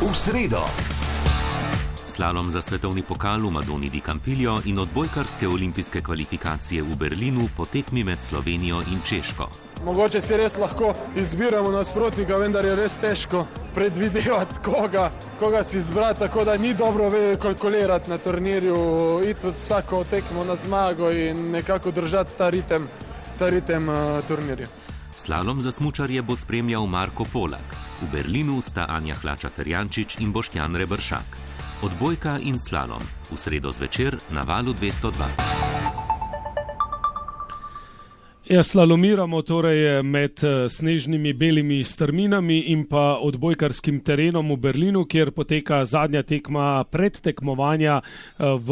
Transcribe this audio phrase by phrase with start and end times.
[0.00, 0.64] v sredo.
[2.08, 8.04] Slalom za svetovni pokal v Madoni di Campillo in odbojkarske olimpijske kvalifikacije v Berlinu potekmi
[8.04, 9.48] med Slovenijo in Češko.
[9.84, 13.44] Mogoče si res lahko izbiramo nasprotnika, vendar je res težko
[13.74, 16.20] predvidevati, koga, koga si izbrati.
[16.20, 17.12] Tako da ni dobro
[17.42, 18.76] kalkulirati na turnirju,
[19.28, 22.88] iti vsako tekmo na zmago in nekako držati ta ritem,
[23.38, 24.79] ta ritem uh, turnirja.
[25.16, 27.76] Slalom za smučarje bo spremljal Marko Polak.
[28.02, 31.36] V Berlinu sta Anja Hlača Ferjančič in Boštjan Rebršak.
[31.82, 35.70] Odbojka in slalom v sredo zvečer na valu 202.
[38.50, 45.30] Ja, slalomiramo torej med eh, snežnimi belimi strminami in pa odbojkarskim terenom v Berlinu, kjer
[45.30, 48.68] poteka zadnja tekma predtekmovanja eh, v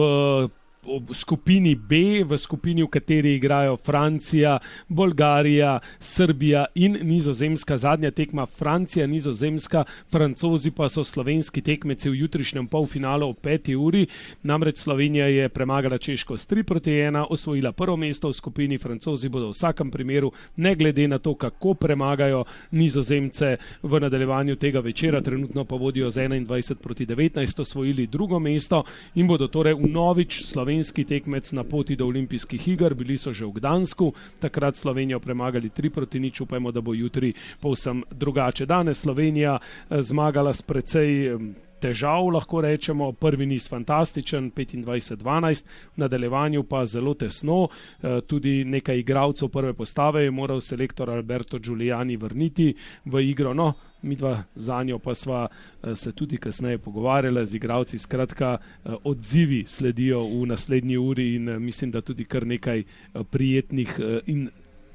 [0.83, 7.77] v skupini B, v skupini, v kateri igrajo Francija, Bolgarija, Srbija in Nizozemska.
[7.77, 13.75] Zadnja tekma Francija, Nizozemska, Francozi pa so slovenski tekmeci v jutrišnjem polfinalu ob 5.
[13.77, 14.07] uri.
[14.43, 19.29] Namreč Slovenija je premagala Češko s 3 proti 1, osvojila prvo mesto v skupini, Francozi
[19.29, 25.21] bodo v vsakem primeru, ne glede na to, kako premagajo Nizozemce v nadaljevanju tega večera,
[25.21, 28.85] trenutno pa vodijo z 21 proti 19, osvojili drugo mesto
[29.15, 33.47] in bodo torej v novič slovenski tekmec na poti do olimpijskih iger, bili so že
[33.47, 38.67] v Gdansku, takrat Slovenijo premagali 3 proti nič, upajmo, da bo jutri povsem drugače.
[38.67, 41.33] Danes Slovenija eh, zmagala s precej
[41.81, 43.13] težav, lahko rečemo.
[43.13, 45.65] Prvi niz fantastičen, 25-12,
[45.97, 47.69] v nadaljevanju pa zelo tesno.
[48.03, 53.55] Eh, tudi nekaj igralcev prve postave je moral selektor Alberto Giuliani vrniti v igro.
[53.55, 57.99] No, mi dva za njo pa sva eh, se tudi kasneje pogovarjala z igralci.
[57.99, 62.85] Skratka, eh, odzivi sledijo v naslednji uri in mislim, da tudi kar nekaj
[63.31, 64.49] prijetnih in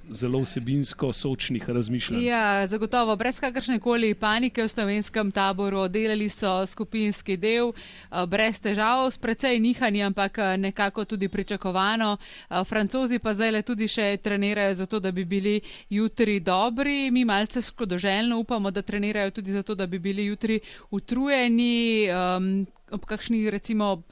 [0.09, 2.25] zelo vsebinsko sočnih razmišljanj.
[2.25, 8.59] Ja, zagotovo, brez kakršne koli panike v slovenskem taboru, delali so skupinski del, eh, brez
[8.59, 12.17] težav, s precej nihanji, ampak eh, nekako tudi pričakovano.
[12.17, 17.11] Eh, Francozi pa zdaj le tudi še trenirajo zato, da bi bili jutri dobri.
[17.11, 20.59] Mi malce škodoželjno upamo, da trenirajo tudi zato, da bi bili jutri
[20.91, 22.07] utrujeni.
[22.09, 24.03] Um, ob kakšni recimo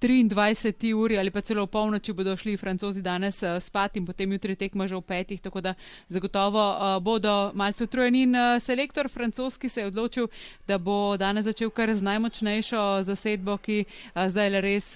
[0.00, 4.32] 23 uri ali pa celo v polnoči bodo šli francozi danes uh, spat in potem
[4.32, 5.74] jutri tekmo že v petih, tako da
[6.08, 8.22] zagotovo uh, bodo malce utrujeni.
[8.22, 10.28] In uh, selektor francoski se je odločil,
[10.66, 14.86] da bo danes začel kar z najmočnejšo zasedbo, ki zdaj le res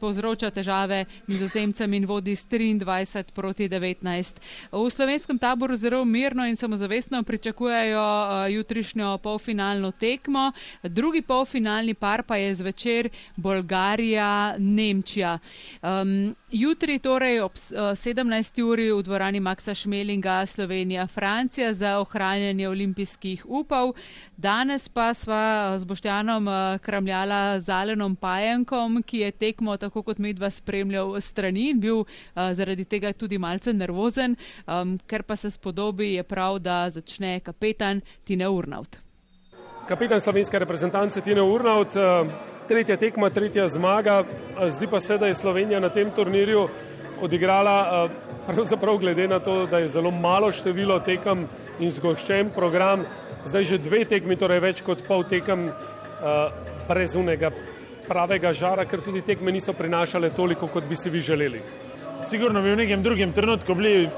[0.00, 4.40] povzroča težave nizozemcem in vodi s 23 proti 19.
[4.72, 8.06] V slovenskem taboru zelo mirno in samozavestno pričakujejo
[8.50, 10.52] jutrišnjo polfinalno tekmo.
[10.82, 14.39] Drugi polfinalni par pa je zvečer Bolgarija.
[14.58, 15.38] Nemčija.
[15.82, 18.62] Um, jutri, torej ob uh, 17.
[18.62, 23.94] uri v dvorani Maxa Šmelinga, Slovenija, Francija za ohranjanje olimpijskih upov.
[24.36, 30.18] Danes pa sva z Boštjanom uh, kramljala z Alenom Pajenkom, ki je tekmo tako kot
[30.18, 32.06] medva spremljal strani in bil uh,
[32.52, 34.36] zaradi tega tudi malce nervozen,
[34.66, 38.98] um, ker pa se spodobi, je prav, da začne kapetan Tine Urnaut.
[39.88, 41.96] Kapitan slovenske reprezentance Tine Urnaut.
[41.96, 44.22] Uh tretja tekma, tretja zmaga.
[44.70, 46.68] Zdi pa se, da je Slovenija na tem turnirju
[47.20, 48.08] odigrala,
[48.46, 51.48] pravzaprav glede na to, da je zelo malo število tekem
[51.80, 53.02] in zgoščen program,
[53.44, 55.66] zdaj že dve tekmi, torej več kot pol tekem
[56.88, 57.50] brez unega
[58.06, 61.64] pravega žara, ker tudi tekme niso prinašale toliko, kot bi si vi želeli.
[62.30, 64.08] Sigurno bi v nekem drugem trenutku bili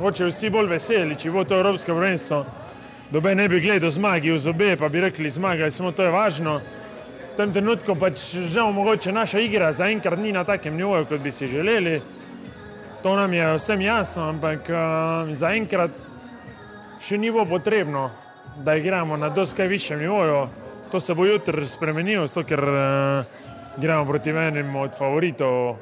[0.00, 2.42] moče vsi bolj veseli, če bo to Evropsko prvenstvo.
[3.12, 6.60] Dobe ne bi gledal zmagi v zobe, pa bi rekli zmagali, samo to je važno
[7.38, 11.46] tem trenutku pač žal mogoče naša igra zaenkrat ni na takem nivoju, kot bi si
[11.46, 12.00] želeli.
[13.02, 15.94] To nam je vsem jasno, ampak uh, zaenkrat
[16.98, 18.08] še ni bilo potrebno,
[18.58, 20.48] da igramo na doskaj višjem nivoju.
[20.90, 25.76] To se bo jutri spremenilo, zato ker uh, igramo proti enemu od favoritov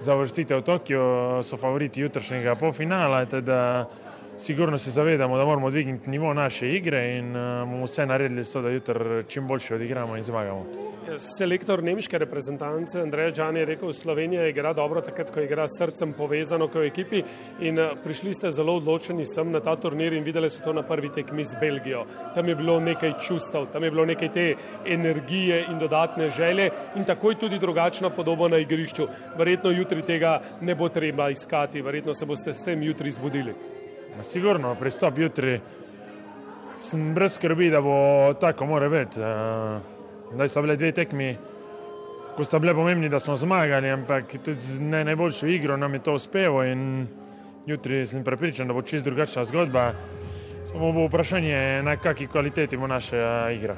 [0.00, 1.04] za vrstitev v Tokio,
[1.44, 3.26] so favoriti jutrišnjega polfinala.
[3.28, 3.84] Teda,
[4.40, 8.62] Sigurno se zavedamo, da moramo dvigniti nivo naše igre in uh, bomo vse naredili, so,
[8.62, 10.66] da jutri čim boljše odigramo in zmagamo.
[11.18, 16.68] Selektor nemške reprezentance Andrej Džan je rekel, Slovenija igra dobro takrat, ko igra srcem povezano
[16.68, 17.22] kot ekipi
[17.60, 20.82] in uh, prišli ste zelo odločeni sem na ta turnir in videli so to na
[20.82, 22.06] prvi tekmi z Belgijo.
[22.34, 24.54] Tam je bilo nekaj čustev, tam je bilo nekaj te
[24.86, 29.08] energije in dodatne želje in takoj tudi drugačna podoba na igrišču.
[29.36, 33.79] Verjetno jutri tega ne bo treba iskati, verjetno se boste s tem jutri zbudili.
[34.22, 35.60] Sigurno, pristop jutri
[36.78, 39.20] sem brez skrbi, da bo tako mora biti.
[40.34, 41.36] Zdaj so bile dve tekmi,
[42.36, 46.02] ko sta bile pomembni, da smo zmagali, ampak tudi z ne najboljšo igro nam je
[46.02, 47.06] to uspelo in
[47.66, 49.92] jutri sem prepričan, da bo čist drugačna zgodba.
[50.66, 53.76] Samo bo vprašanje, na kakšni kvaliteti bo naša igra.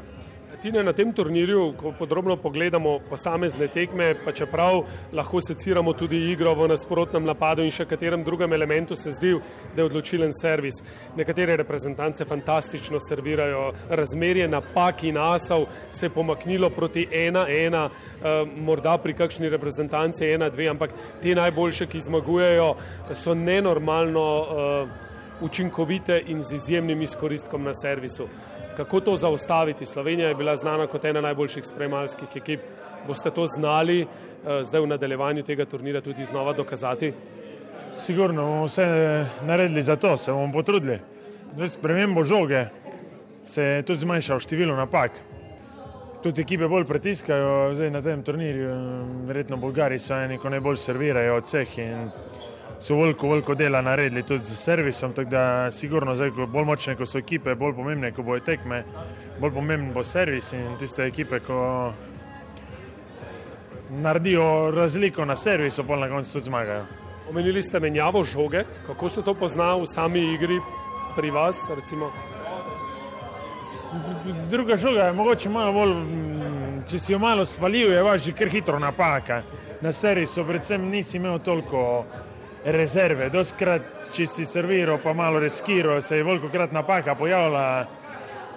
[0.63, 6.55] Tine, na tem turnirju, ko podrobno pogledamo posamezne tekme, pa čeprav lahko seciramo tudi igro
[6.55, 9.33] v nasprotnem napadu in še katerem drugem elementu, se zdi,
[9.75, 10.79] da je odločilen servis.
[11.19, 18.47] Nekatere reprezentance fantastično servirajo, razmerje napak in asov se je pomaknilo proti ena, ena, eh,
[18.55, 22.75] morda pri kakšni reprezentanci ena, dve, ampak te najboljše, ki zmagujejo,
[23.19, 25.12] so nenormalno uh,
[25.43, 28.29] učinkovite in z izjemnim izkoristkom na servisu
[28.77, 29.87] kako to zaustaviti.
[29.87, 32.61] Slovenija je bila znana kot ena najboljših sprejmalskih ekip.
[33.07, 37.13] Boste to znali eh, zdaj v nadaljevanju tega turnira tudi znova dokazati?
[38.01, 38.87] Sigurno bomo vse
[39.47, 40.99] naredili za to, se bomo potrudili.
[41.67, 42.67] Spremembo žoge
[43.47, 45.11] se je tudi zmanjšal število napak.
[46.23, 48.71] Tudi ekipe bolj pritiskajo zdaj na tem turnirju,
[49.27, 52.11] verjetno Bolgari so eni, ko najbolj servirajo od vseh in
[52.83, 56.97] so veliko, veliko dela naredili tudi z servisom, tako da sigurno zdaj, ko bolj močne,
[56.97, 58.83] ko so ekipe, bolj pomembne, ko bojo tekme,
[59.41, 61.93] bolj pomemben bo servis in tiste ekipe, ko
[63.91, 66.85] naredijo razliko na servisu, pa na koncu tudi zmagajo.
[67.31, 70.59] Omenili ste menjavo žoge, kako se to pozna v sami igri
[71.17, 71.71] pri vas?
[71.71, 72.11] Recimo?
[74.51, 75.95] Druga žoga je mogoče malo bolj,
[76.91, 79.43] če si jo malo svalil, je važi kar hitro napaka.
[79.81, 82.05] Na servisu predvsem nisi imel toliko
[82.65, 83.29] rezerve.
[83.31, 83.83] Doskrat,
[84.15, 87.87] če si serviral, pa malo reskiral, se je veliko krat napaka pojavila.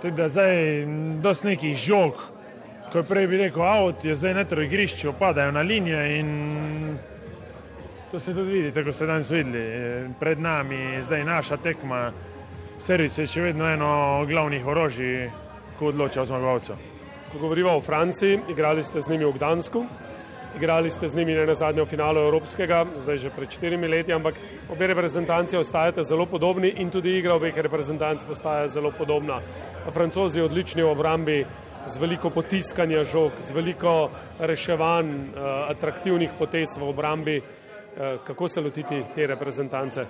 [0.01, 0.85] Tako da zdaj
[1.23, 2.19] dosti nekih žog,
[2.91, 6.97] ko je prej bi rekel avt, je zdaj netro igrišče, opadajo na linije in
[8.11, 9.63] to se tudi vidi, tako ste danes videli.
[10.19, 12.11] Pred nami zdaj naša tekma,
[12.77, 13.89] servis je še vedno eno
[14.27, 15.29] glavnih orožij,
[15.79, 16.77] ko odloča o zmagovalcu.
[17.31, 19.85] Ko govorimo o Franciji, igrali ste z njimi v Gdansku.
[20.55, 24.35] Igrali ste z njimi ne na zadnjo finalu Evropskega, zdaj že pred štirimi leti, ampak
[24.71, 29.41] obe reprezentanci ostajate zelo podobni in tudi igra obeh reprezentanc postaja zelo podobna.
[29.91, 31.45] Francozi odlični v obrambi,
[31.87, 34.09] z veliko potiskanja žog, z veliko
[34.39, 37.37] reševanj, uh, atraktivnih potez v obrambi.
[37.37, 40.05] Uh, kako se lotiti te reprezentance?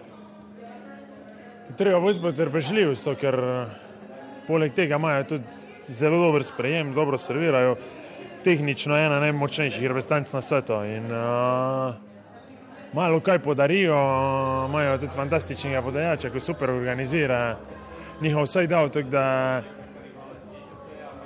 [1.77, 3.67] Treba biti potrpežljiv, ker uh,
[4.47, 5.43] poleg tega imajo tudi
[5.89, 7.77] zelo dober sprejem, dobro servirajo
[8.45, 10.77] tehnično ena najmočnejših reprezentanc na svetu.
[10.85, 11.95] In, uh,
[12.93, 13.97] malo kaj podarijo,
[14.69, 17.57] imajo tudi fantastičnega podajalca, ki super organizira
[18.21, 19.25] njihov vsaj dal, tako da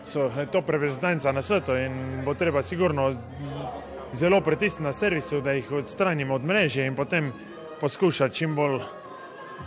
[0.04, 3.12] so to reprezentanca na svetu in bo treba sigurno
[4.14, 7.32] zelo pritisniti na servisu, da jih odstranimo od mreže in potem
[7.82, 8.80] poskušati čim bolj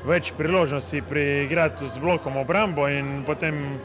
[0.08, 3.78] več priložnosti priigrati z blokom obrambo in potem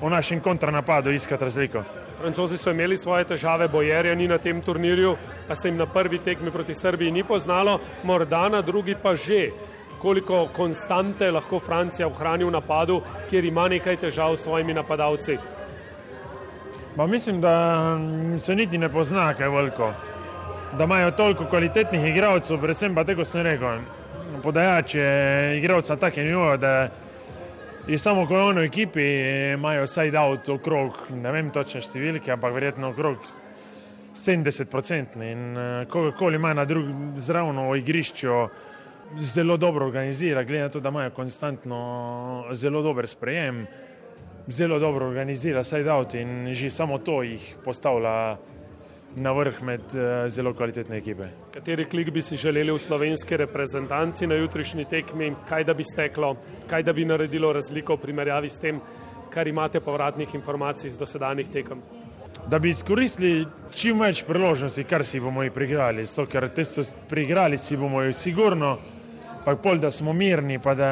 [0.00, 2.03] v našem kontranapadu iskati razliko.
[2.18, 5.16] Francozi so imeli svoje težave, bojerja ni na tem turnirju,
[5.48, 9.50] pa se jim na prvi tekmi proti Srbiji ni poznalo, morda na drugi pa že.
[9.98, 13.00] Koliko konstante lahko Francija ohrani v napadu,
[13.30, 15.38] kjer ima nekaj težav s svojimi napadalci?
[16.96, 17.54] Ba, mislim, da
[18.40, 19.92] se niti ne pozna kaj veliko.
[20.78, 23.78] Da imajo toliko kvalitetnih igralcev, predvsem pa tako sem rekel,
[24.42, 25.04] podajače
[25.58, 26.88] igralca take nivoje, da
[27.84, 29.02] Samo ko je ono ekipi,
[29.52, 33.26] imajo side out okrog, ne vem točne številke, ampak verjetno okrog
[34.16, 35.20] 70%.
[35.20, 38.38] In uh, kogarkoli ima na drugem zravno igrišču,
[39.20, 41.80] zelo dobro organizira, glede na to, da imajo konstantno
[42.56, 43.66] zelo dober sprejem,
[44.48, 48.38] zelo dobro organizira side out in že samo to jih postavlja
[49.16, 51.28] na vrh med uh, zelo kvalitetne ekipe.
[51.54, 56.34] Kateri klik bi si želeli v slovenski reprezentanci na jutrišnji tekmi, kaj da bi steklo,
[56.70, 58.80] kaj da bi naredilo razliko v primerjavi s tem,
[59.30, 61.82] kar imate povratnih informacij z dosedanjih tekem?
[62.50, 66.82] Da bi izkoristili čim več priložnosti, kar si bomo jih prigrali, zato ker te so
[67.08, 68.76] prigrali, si bomo jih sigurno,
[69.44, 70.90] pa pol, da smo mirni, pa da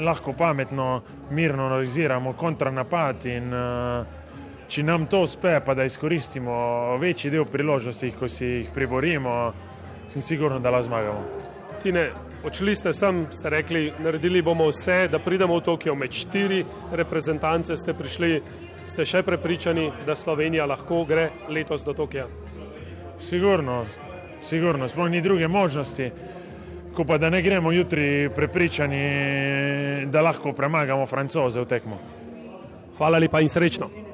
[0.00, 4.25] lahko pametno, mirno analiziramo kontranapad in uh,
[4.68, 9.52] če nam to uspe, pa da izkoristimo večji del priložnosti, ko si jih priborimo,
[10.08, 11.22] sem sigurno, da lahko zmagamo.
[11.82, 12.08] Tine,
[12.44, 17.76] odšli ste sem, ste rekli, naredili bomo vse, da pridemo v Tokio med štiri reprezentance,
[17.76, 18.40] ste prišli,
[18.86, 22.26] ste še prepričani, da Slovenija lahko gre letos do Tokija?
[23.22, 23.84] Sigurno,
[24.42, 26.10] sigurno, sploh ni druge možnosti.
[26.96, 32.00] Ko pa da ne gremo jutri prepričani, da lahko premagamo francoze v tekmo.
[32.96, 34.05] Hvala lepa in srečno.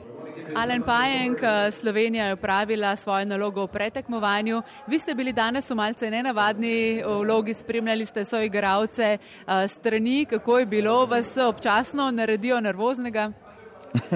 [0.54, 1.38] Alen Pajenk,
[1.70, 4.62] Slovenija je upravila svojo nalogo v pretekmovanju.
[4.86, 10.58] Vi ste bili danes v malce nenavadni vlogi, spremljali ste svoje igravce eh, strani, kako
[10.58, 13.32] je bilo, vas občasno naredijo nervoznega?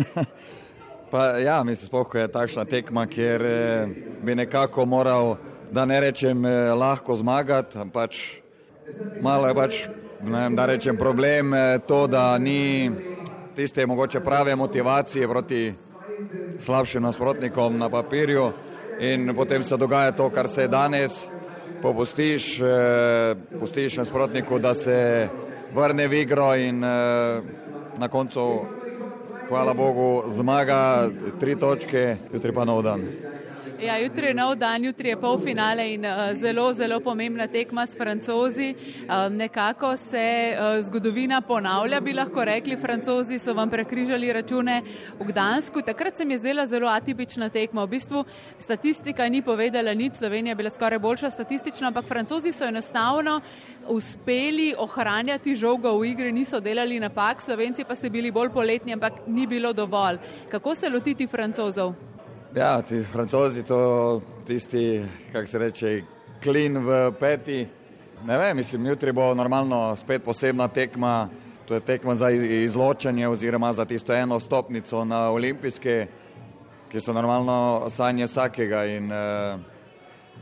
[1.11, 3.89] pa ja, mislim, spoh je takšna tekma, kjer eh,
[4.23, 5.37] bi nekako moral,
[5.71, 8.19] da ne rečem, eh, lahko zmagati, pač
[9.21, 9.89] malo je pač,
[10.21, 11.53] vem, da rečem, problem
[11.87, 12.91] to, da ni
[13.57, 15.73] tiste mogoče prave motivacije proti
[16.59, 18.53] slabšim nasprotnikom na papirju
[19.01, 21.27] in potem se dogaja to, kar se je danes.
[21.83, 25.29] Popustiš, eh, pustiš nasprotniku, da se
[25.75, 27.41] vrne v igro in eh,
[27.99, 28.65] na koncu,
[29.49, 31.11] hvala Bogu, zmaga
[31.41, 33.05] tri točke, jutri pa nov dan.
[33.77, 37.97] Ja, jutri je nov dan, jutri je polfinale in uh, zelo, zelo pomembna tekma s
[37.97, 38.71] francozi.
[38.73, 42.77] Um, nekako se uh, zgodovina ponavlja, bi lahko rekli.
[42.77, 44.81] Francozi so vam prekrižali račune
[45.21, 45.83] v Gdansku.
[45.83, 47.85] Takrat se mi je zdela zelo atipična tekma.
[47.85, 48.25] V bistvu
[48.59, 53.41] statistika ni povedala nič, Slovenija je bila skoraj boljša statistično, ampak francozi so enostavno
[53.89, 59.27] uspeli ohranjati žogo v igri, niso delali napak, slovenci pa ste bili bolj poletni, ampak
[59.27, 60.17] ni bilo dovolj.
[60.51, 62.16] Kako se lotiti francozov?
[62.57, 66.03] Ja, ti francozi, to tisti, kako se reče,
[66.43, 67.67] klin v peti.
[68.25, 71.29] Ne vem, mislim, jutri bo normalno spet posebna tekma.
[71.69, 76.07] To je tekma za izločanje oziroma za tisto eno stopnico na olimpijske,
[76.89, 79.59] ki so normalno sanje vsakega in eh,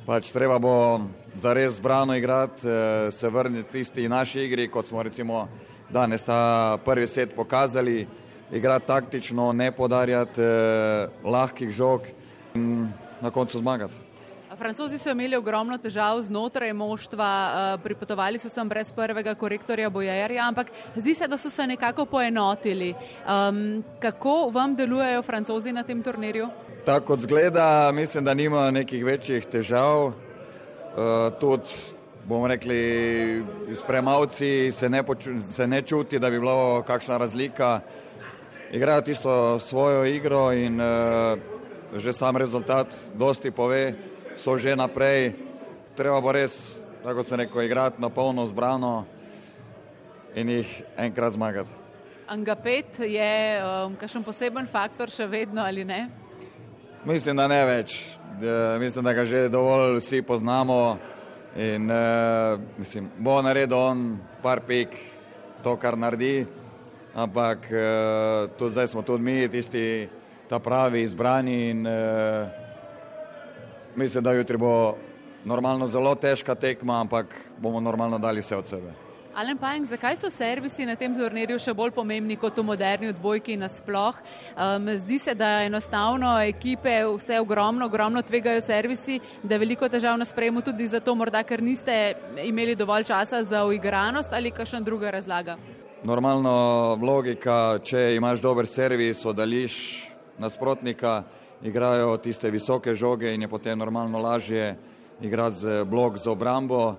[0.07, 1.01] pač treba bo
[1.43, 5.49] zares zbrano igrati, eh, se vrniti tisti naši igri, kot smo recimo
[5.91, 8.07] danes ta prvi set pokazali
[8.55, 12.01] igrati taktično, ne podarjati eh, lahkih žog
[12.55, 12.89] in
[13.21, 13.95] na koncu zmagati.
[14.59, 20.47] Francozi so imeli ogromno težav znotraj moštva, eh, pripotovali so sem brez prvega korektorja Bojerja,
[20.49, 22.95] ampak zdi se, da so se nekako poenotili.
[22.95, 26.49] Um, kako vam delujejo Francozi na tem turnirju?
[26.87, 30.07] Tako kot zgleda, mislim, da nima nekih večjih težav.
[30.07, 30.15] Uh,
[31.41, 31.71] tudi,
[32.25, 33.45] bomo rekli,
[33.83, 35.03] spremavci se ne,
[35.53, 37.81] se ne čuti, da bi bila kakšna razlika
[38.75, 41.39] igrajo tisto svojo igro in uh,
[41.95, 43.95] že sam rezultat dosti pove,
[44.37, 45.33] so že naprej.
[45.95, 49.07] Treba bo res, tako se neko, igrati na polno zbrano
[50.35, 51.71] in jih enkrat zmagati.
[52.27, 56.09] Angapet je um, kakšen poseben faktor še vedno ali ne?
[57.05, 58.01] Mislim, da ne več.
[58.41, 60.99] Da, mislim, da ga že dovolj vsi poznamo
[61.55, 64.97] in uh, mislim, bo naredil on par pik
[65.63, 66.64] to, kar naredi
[67.15, 70.09] ampak uh, tudi zdaj smo tudi mi, tisti
[70.63, 72.47] pravi izbrani in uh,
[73.97, 74.97] mislim, da jutri bo
[75.45, 78.93] normalno zelo težka tekma, ampak bomo normalno dali vse od sebe.
[79.35, 83.57] Alen Pajek, zakaj so servisi na tem turnirju še bolj pomembni kot v moderni odbojki
[83.59, 84.21] nasploh?
[84.55, 90.25] Um, zdi se, da enostavno ekipe vse ogromno, ogromno tvegajo servisi, da veliko težav na
[90.25, 92.15] sprejemu tudi zato, morda, ker niste
[92.47, 95.59] imeli dovolj časa za uigranost ali kakšna druga razlaga
[96.05, 99.75] normalno logika, če imaš dober servis, oddališ
[100.39, 101.23] nasprotnika,
[101.65, 104.77] igrajo tiste visoke žoge in je potem normalno lažje
[105.21, 106.95] igrati z blok z obrambo.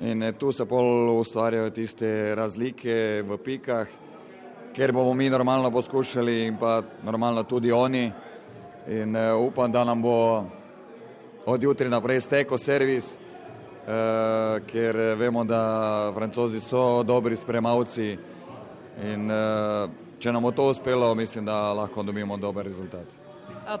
[0.00, 3.88] In eh, tu se pol ustvarjajo tiste razlike v pikah,
[4.74, 8.12] ker bomo mi normalno poskušali in pa normalno tudi oni.
[8.88, 10.44] In uh, upam, da nam bo
[11.46, 18.33] od jutri naprej stekel servis, uh, ker vemo, da francozi so dobri spremavci.
[19.02, 23.06] In uh, če nam bo to uspelo, mislim, da lahko dobimo dober rezultat.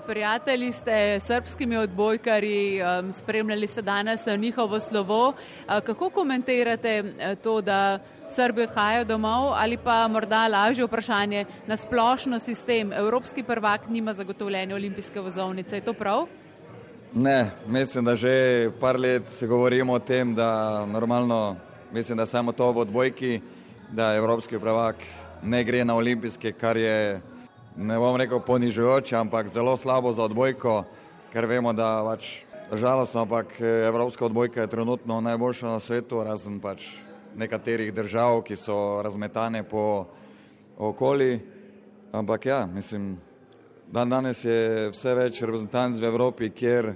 [0.06, 5.32] Prijatelji ste srpskimi odbojkarji, um, spremljali ste danes njihovo slovo.
[5.66, 7.02] Kako komentirate
[7.42, 12.92] to, da Srbi odhajajo domov ali pa morda lažje vprašanje na splošno sistem?
[12.92, 16.26] Evropski prvak nima zagotovljene olimpijske vozovnice, je to prav?
[17.14, 21.56] Ne, mislim, da že par let se govorimo o tem, da normalno,
[21.92, 23.40] mislim, da samo to v odbojki
[23.92, 24.96] da evropski prvak
[25.42, 27.20] ne gre na olimpijske, kar je,
[27.76, 30.84] ne bom rekel, ponižujoče, ampak zelo slabo za odbojko,
[31.32, 36.86] ker vemo, da pač žalostno, ampak evropska odbojka je trenutno najboljša na svetu, razen pač
[37.36, 40.06] nekaterih držav, ki so razmetane po
[40.78, 41.40] okoli.
[42.12, 43.16] Ampak ja, mislim,
[43.92, 46.94] dan danes je vse več reprezentanc v Evropi, kjer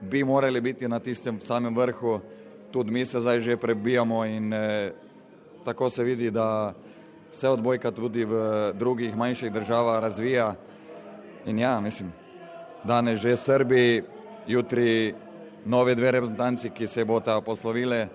[0.00, 2.20] bi morali biti na tistem samem vrhu,
[2.72, 4.92] tudi mi se zdaj že prebijamo in eh,
[5.64, 6.74] tako se vidi, da
[7.32, 8.36] se odbojka tudi v
[8.74, 10.54] drugih manjših državah razvija.
[11.46, 12.12] In ja, mislim,
[12.84, 14.04] danes že Srbi,
[14.46, 15.14] jutri
[15.64, 18.08] nove dve reprezentanci, ki se bodo poslovile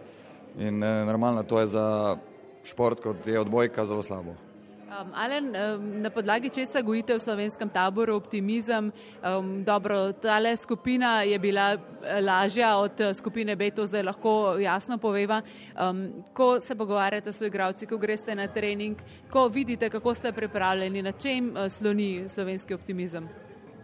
[0.58, 2.18] in eh, normalno to je za
[2.64, 4.49] šport, kot je odbojka, zelo slabo.
[4.90, 8.90] Um, Alen, um, na podlagi česa gojite v slovenskem taboru optimizem?
[9.22, 14.58] Um, dobro, tale skupina je bila eh, lažja od eh, skupine B, to zdaj lahko
[14.58, 15.42] jasno poveva.
[15.78, 18.98] Um, ko se pogovarjate s igravci, ko greste na trening,
[19.30, 23.30] ko vidite, kako ste pripravljeni, na čem uh, sloni slovenski optimizem?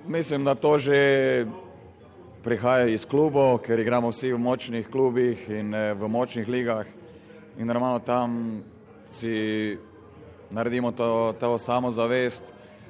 [0.08, 1.46] Mislim, da to že
[2.44, 6.86] prihaja iz klubov, ker igramo vsi v močnih klubih in v močnih ligah
[7.58, 8.64] in normalno tam
[9.14, 9.78] si
[10.56, 12.44] naredimo to, to samozavest,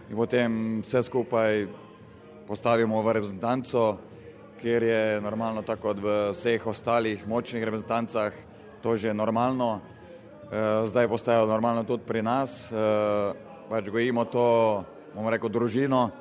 [0.09, 1.65] in potem vse skupaj
[2.45, 3.97] postavimo v reprezentanco,
[4.61, 8.33] kjer je normalno tako kot v vseh ostalih močnih reprezentancah,
[8.85, 9.81] to že je normalno.
[10.45, 13.33] Eh, zdaj postajajo normalno tudi pri nas, eh,
[13.69, 16.11] pač gojimo to, bomo rekel, družino,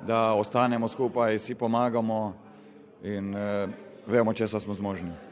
[0.00, 2.32] da ostanemo skupaj, si pomagamo
[3.04, 3.68] in eh,
[4.08, 5.27] vemo, če smo zmožni.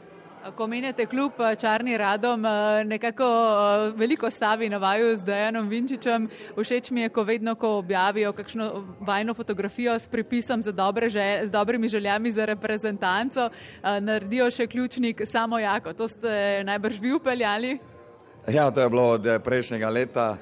[0.55, 5.69] Ko menjate kljub eh, Črni Radom, eh, nekako eh, veliko stavi na vaju z Dejanom
[5.69, 6.29] Vinčičem.
[6.55, 11.47] Všeč mi je, ko vedno, ko objavijo kakšno vajno fotografijo s pripisom za dobre želje,
[11.47, 13.49] z dobrimi željami za reprezentanco,
[13.83, 15.93] naredijo še ključnik samo jako.
[15.93, 17.77] To ste najbrž vi upeljali?
[18.47, 20.37] Ja, to je bilo od prejšnjega leta.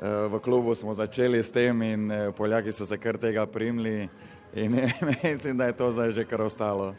[0.00, 4.08] V klubu smo začeli s tem in Poljaki so se kar tega primili
[4.54, 4.76] in
[5.24, 6.94] mislim, da je to zdaj že kar ostalo.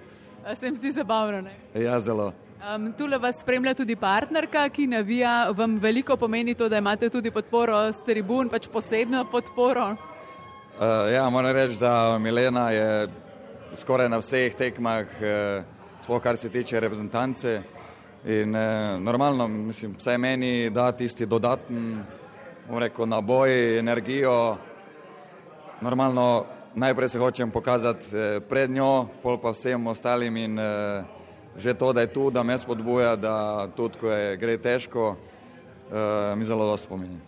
[0.55, 1.41] Se jim zdi zabavno?
[1.41, 1.51] Ne?
[1.83, 2.33] Ja, zelo.
[2.75, 5.51] Um, tule vas spremlja tudi partnerka, ki navija.
[5.57, 9.91] Vam veliko pomeni to, da imate tudi podporo z tribun, pač posebno podporo?
[10.77, 13.10] Uh, ja, moram reči, da Milena je
[13.81, 15.63] skoraj na vseh tekmah, uh,
[16.03, 17.62] sploh kar se tiče reprezentance.
[18.25, 22.03] In uh, normalno, mislim, vse meni da tisti dodaten,
[22.69, 24.57] rekel, naboj, energijo.
[25.81, 26.45] Normalno,
[26.75, 31.04] najprej se hočem pokazati eh, pred njo, pol pa vsem ostalim in eh,
[31.58, 35.16] že to, da je tu, da me spodbuja, da tudi, ko je gre težko,
[35.92, 37.20] eh, mi zelo dosto pomeni.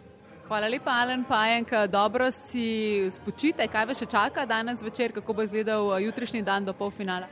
[0.48, 1.72] Hvala lepa, Alen Pajenk.
[1.90, 3.68] Dobro si spočite.
[3.68, 7.28] Kaj vas še čaka danes večer, kako bo izgledal jutrišnji dan do polfinala?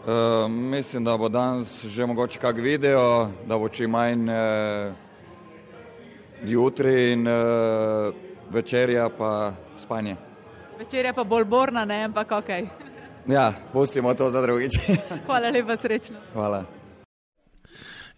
[0.00, 4.92] Uh, mislim, da bo danes že mogoče kak video, da bo čim manj uh,
[6.42, 8.14] jutri in uh,
[8.50, 10.29] večerja pa spanje.
[10.80, 12.48] Večerja pa bolj borna, ne, ampak ok.
[13.28, 14.80] Ja, pustimo to za drugič.
[15.26, 16.16] Hvala lepa, srečno.
[16.32, 16.64] Hvala.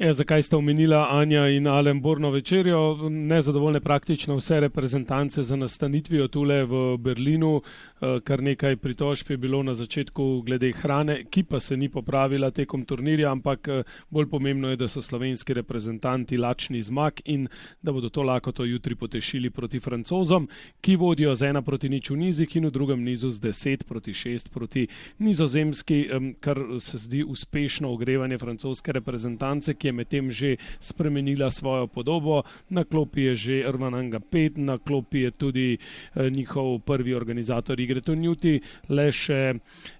[0.03, 3.09] Ja, zakaj sta omenila Anja in Alen Borno večerjo?
[3.11, 7.63] Nezadovoljne praktično vse reprezentance za nastanitvijo tule v Berlinu.
[8.03, 12.51] Eh, kar nekaj pritožb je bilo na začetku glede hrane, ki pa se ni popravila
[12.51, 17.47] tekom turnirja, ampak eh, bolj pomembno je, da so slovenski reprezentanti lačni zmag in
[17.83, 20.49] da bodo to lahko to jutri potešili proti francozom,
[20.81, 24.15] ki vodijo z ena proti nič v nizih in v drugem nizu z deset proti
[24.15, 24.89] šest proti
[25.19, 26.09] nizozemski,
[26.41, 32.43] kar se zdi uspešno ogrevanje francoske reprezentance, ki je medtem že spremenila svojo podobo.
[32.69, 38.01] Na klopi je že Rvananga 5, na klopi je tudi eh, njihov prvi organizator igre
[38.01, 39.55] Tonjuti, le še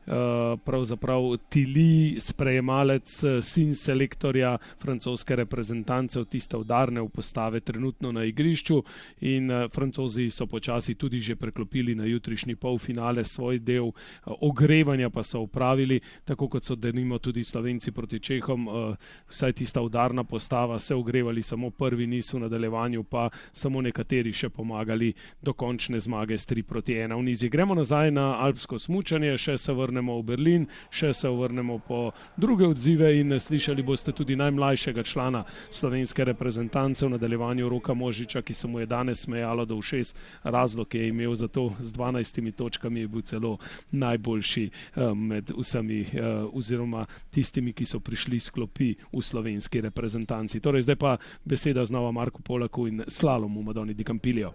[0.07, 8.25] uh, pravzaprav Tili, sprejemalec, eh, sin selektorja francoske reprezentance v tiste udarne postave trenutno na
[8.25, 8.83] igrišču
[9.21, 13.95] in uh, francozi so počasi tudi že preklopili na jutrišnji polfinale svoj del uh,
[14.41, 18.97] ogrevanja pa so upravili, tako kot so denimo tudi slovenci proti Čehom, uh,
[19.29, 24.51] vsaj tista udarna postava se ogrevali samo prvi niz v nadaljevanju, pa samo nekateri še
[24.53, 27.49] pomagali do končne zmage s 3 proti 1 v nizi.
[27.49, 32.67] Gremo nazaj na alpsko smučanje, še se vrnemo v Berlin, še se vrnemo po druge
[32.69, 38.69] odzive in slišali boste tudi najmlajšega člana slovenske reprezentance v nadaljevanju Roka Možiča, ki se
[38.69, 40.13] mu je danes smejalo do všes.
[40.45, 43.57] Razlog je imel za to z 12 točkami, je bil celo
[43.91, 49.23] najboljši um, med vsemi uh, oziroma tistimi, ki so prišli sklopi v
[49.63, 50.61] slovenski reprezentanci.
[50.61, 54.53] Torej, zdaj pa beseda znova Marku Polaku in slalomu Madoni Di Campilio.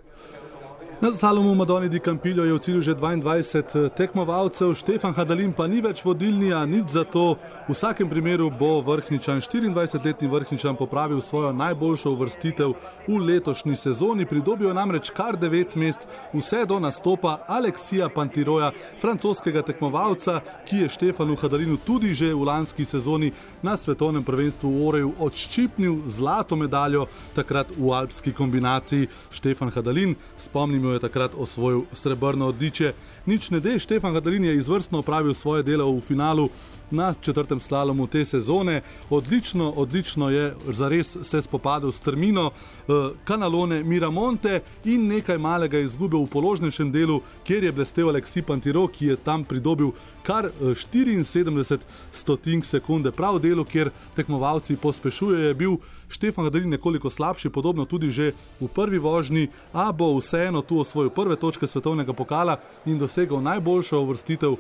[1.01, 5.69] Na Salomu Madoni di Campillo je v cilju že 22 eh, tekmovalcev, Štefan Hadalin pa
[5.69, 7.37] ni več vodilni, a nič za to.
[7.69, 12.73] V vsakem primeru bo vrhničan, 24-letni vrhničan, popravil svojo najboljšo uvrstitev
[13.05, 14.25] v letošnji sezoni.
[14.25, 21.37] Pridobil namreč kar 9 mest, vse do nastopa Aleksija Pantiroja, francoskega tekmovalca, ki je Štefanu
[21.37, 23.29] Hadalinu tudi že v lanski sezoni
[23.61, 27.05] na svetovnem prvenstvu v Oreju odščipnil zlato medaljo,
[27.37, 29.13] takrat v alpski kombinaciji.
[29.29, 32.93] Štefan Hadalin, spomnimo, je takrat osvojil srebrno odličje.
[33.25, 36.49] Nič ne dej, Štefan Gadalin je izvrstno opravil svoje delo v finalu
[36.91, 38.81] na četrtem slalomu te sezone.
[39.09, 42.91] Odlično, odlično je zares se spopadel s Termino, eh,
[43.23, 49.05] Kanalone, Miramonte in nekaj malega izgubil v položnejšem delu, kjer je blestev Aleksi Pantiro, ki
[49.05, 49.91] je tam pridobil
[50.23, 51.79] kar 74 eh,
[52.11, 53.11] stotink sekunde.
[53.11, 55.77] Prav delo, kjer tekmovalci pospešujejo, je bil
[56.09, 61.09] Štefan Gadalin nekoliko slabši, podobno tudi že v prvi vožnji, a bo vseeno tu osvojil
[61.09, 64.55] prve točke svetovnega pokala in dosegel najboljšo uvrstitev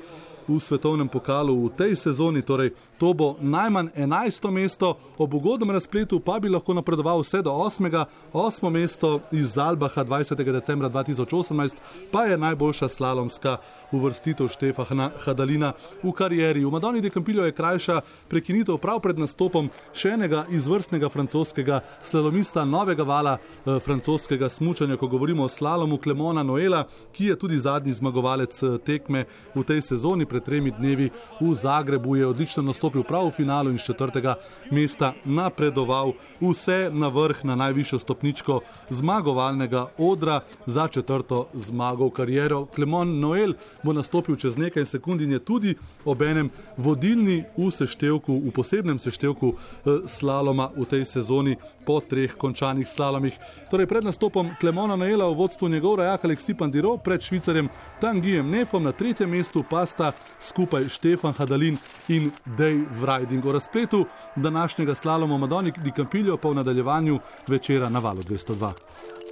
[0.47, 2.41] v svetovnem pokalu v tej sezoni.
[2.41, 4.51] Torej, to bo najmanj 11.
[4.51, 8.05] mesto, ob ugodnem razpletu pa bi lahko napredoval vse do 8.
[8.33, 8.69] 8.
[8.69, 10.35] mesto iz Albaha 20.
[10.43, 11.75] decembra 2018
[12.11, 13.57] pa je najboljša slalomska
[13.91, 15.73] uvrstitev Štefana Hadalina
[16.03, 16.65] v karieri.
[16.65, 22.65] V Madoni de Campillo je krajša prekinitev prav pred nastopom še enega izvrstnega francoskega slalomista
[22.65, 27.91] novega vala eh, francoskega smučanja, ko govorimo o slalomu Klemona Noela, ki je tudi zadnji
[27.91, 30.25] zmagovalec eh, tekme v tej sezoni.
[30.27, 31.09] Pred tremi dnevi
[31.41, 34.35] v Zagrebu je odlično nastopil prav v finalu in z četrtega
[34.71, 42.65] mesta napredoval vse na vrh, na najvišjo stopničko zmagovalnega odra za četrto zmago v kariero.
[42.65, 48.51] Klemon Noel bo nastopil čez nekaj sekund in je tudi obenem vodilni v seštevku, v
[48.51, 53.37] posebnem seštevku eh, slaloma v tej sezoni po treh končanih slalomih.
[53.71, 57.69] Torej pred nastopom Klemona Noela v vodstvu njegov rajak Aleksi Pandiro pred švicarjem
[58.01, 63.45] Tangijem Nefom na tretjem mestu pa sta skupaj Štefan Hadalin in Dej Vrajding.
[63.45, 69.26] O razpletu današnjega slaloma Madoni di Campillo pa v nadaljevanju večera na valu 202.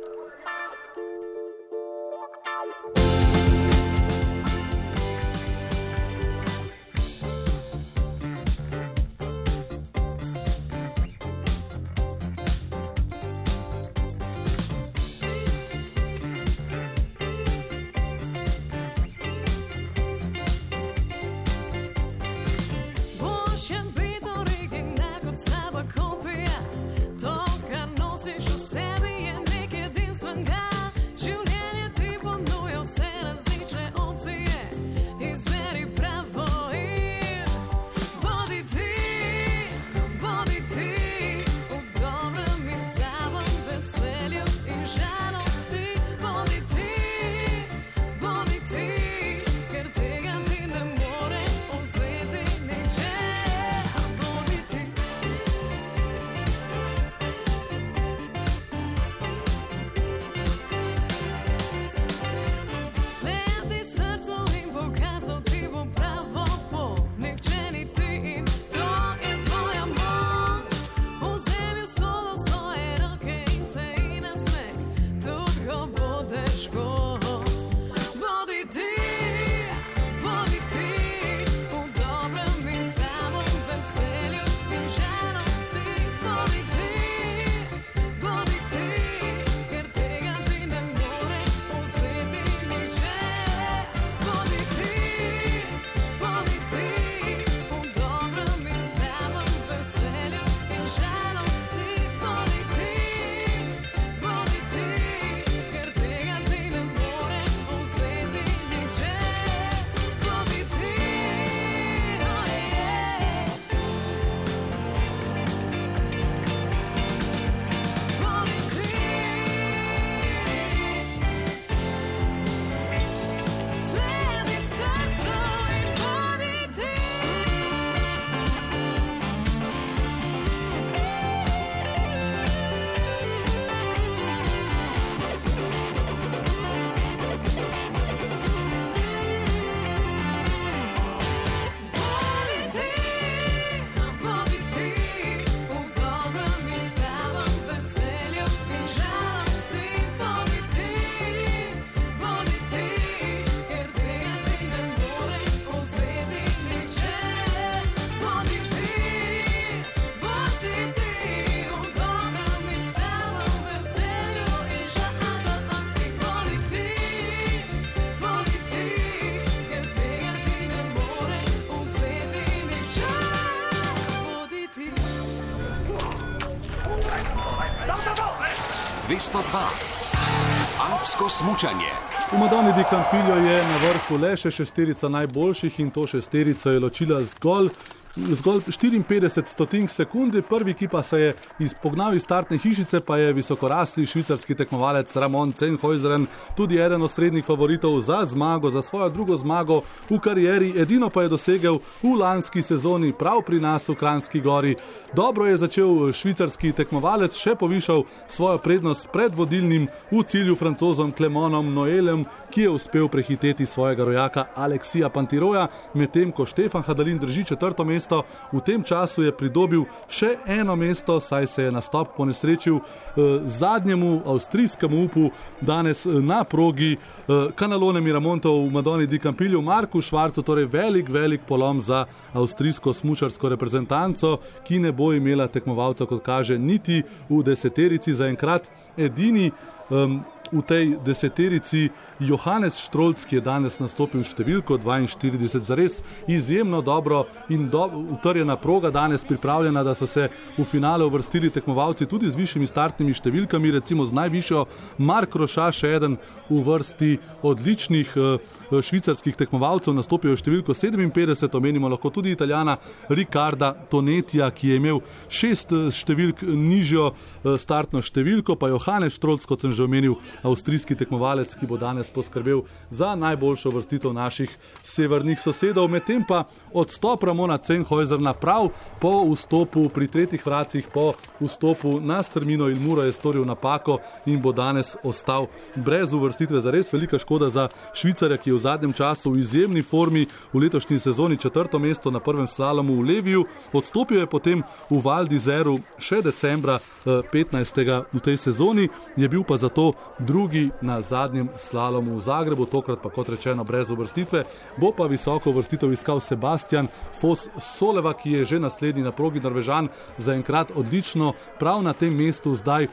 [180.91, 181.91] Alpsko smučanje.
[182.31, 186.79] V Madoni di Campillo je na vrhu le še šesterica najboljših in to šesterico je
[186.79, 187.69] ločila zgolj
[188.15, 193.33] zgolj 54 stotink sekunde, prvi, ki pa se je izpognal iz startne hišice, pa je
[193.33, 199.35] visokorasli švicarski tekmovalec Ramon Cenhojzeren, tudi eden od srednjih favoritov za zmago, za svojo drugo
[199.35, 204.41] zmago v karieri, edino pa je dosegel v lanski sezoni prav pri nas v Kranski
[204.41, 204.75] gori.
[205.13, 211.73] Dobro je začel švicarski tekmovalec, še povišal svojo prednost pred vodilnim v cilju francozom Klemonom
[211.73, 217.83] Noelem, ki je uspel prehiteti svojega rojaka Aleksija Pantiroja, medtem ko Štefan Hadalin drži četrto
[217.83, 218.23] mesto mesto.
[218.53, 224.21] V tem času je pridobil še eno mesto, saj se je nastop ponesrečil eh, zadnjemu
[224.25, 230.43] avstrijskemu upu danes eh, na progi eh, Kanalone Miramontov v Madoni di Campilju, Marku Švarcu,
[230.43, 236.59] torej velik, velik polom za avstrijsko smučarsko reprezentanco, ki ne bo imela tekmovalca, kot kaže,
[236.59, 239.51] niti v deseterici zaenkrat edini.
[239.89, 241.89] Um, v tej deseterici
[242.19, 245.97] Johannes Štrolc, ki je danes nastopil številko 42, zares
[246.31, 247.83] izjemno dobro in do,
[248.15, 253.15] utrjena proga, danes pripravljena, da so se v finale uvrstili tekmovalci tudi z višjimi startnimi
[253.15, 254.63] številkami, recimo z najvišjo
[255.03, 256.15] Mark Roša, še eden
[256.47, 257.11] v vrsti
[257.43, 262.77] odličnih uh, švicarskih tekmovalcev, nastopil je številko 57, omenimo lahko tudi italijana
[263.09, 269.43] Ricarda Tonetija, ki je imel šest eh, številk nižjo uh, startno številko, pa Johannes Štrolc,
[269.49, 270.15] kot sem že omenil,
[270.47, 275.87] avstrijski tekmovalec, ki bo danes poskrbel za najboljšo vrstitev naših severnih sosedov.
[275.87, 282.69] Medtem pa odstop Ramona Cenhojzerna prav po vstopu pri tretjih vracih, po vstopu na strmino
[282.69, 286.61] Ilmura je storil napako in bo danes ostal brez uvrstitve.
[286.61, 290.59] Za res velika škoda za Švicarja, ki je v zadnjem času v izjemni formi v
[290.59, 293.45] letošnji sezoni četrto mesto na prvem slalomu v Leviju.
[293.73, 297.77] Odstopil je potem v Valdizeru še decembra 15.
[297.77, 302.99] Eh, v tej sezoni, je bil pa zato drugi na zadnjem slalomu v Zagrebu, tokrat
[303.01, 304.43] pa kot rečeno brez uvrstitve.
[304.77, 306.87] Bo pa visoko uvrstitev iskal Sebastian
[307.21, 312.55] Fos Soleva, ki je že naslednji na progi Norvežan, zaenkrat odlično, prav na tem mestu
[312.55, 312.89] zdaj eh,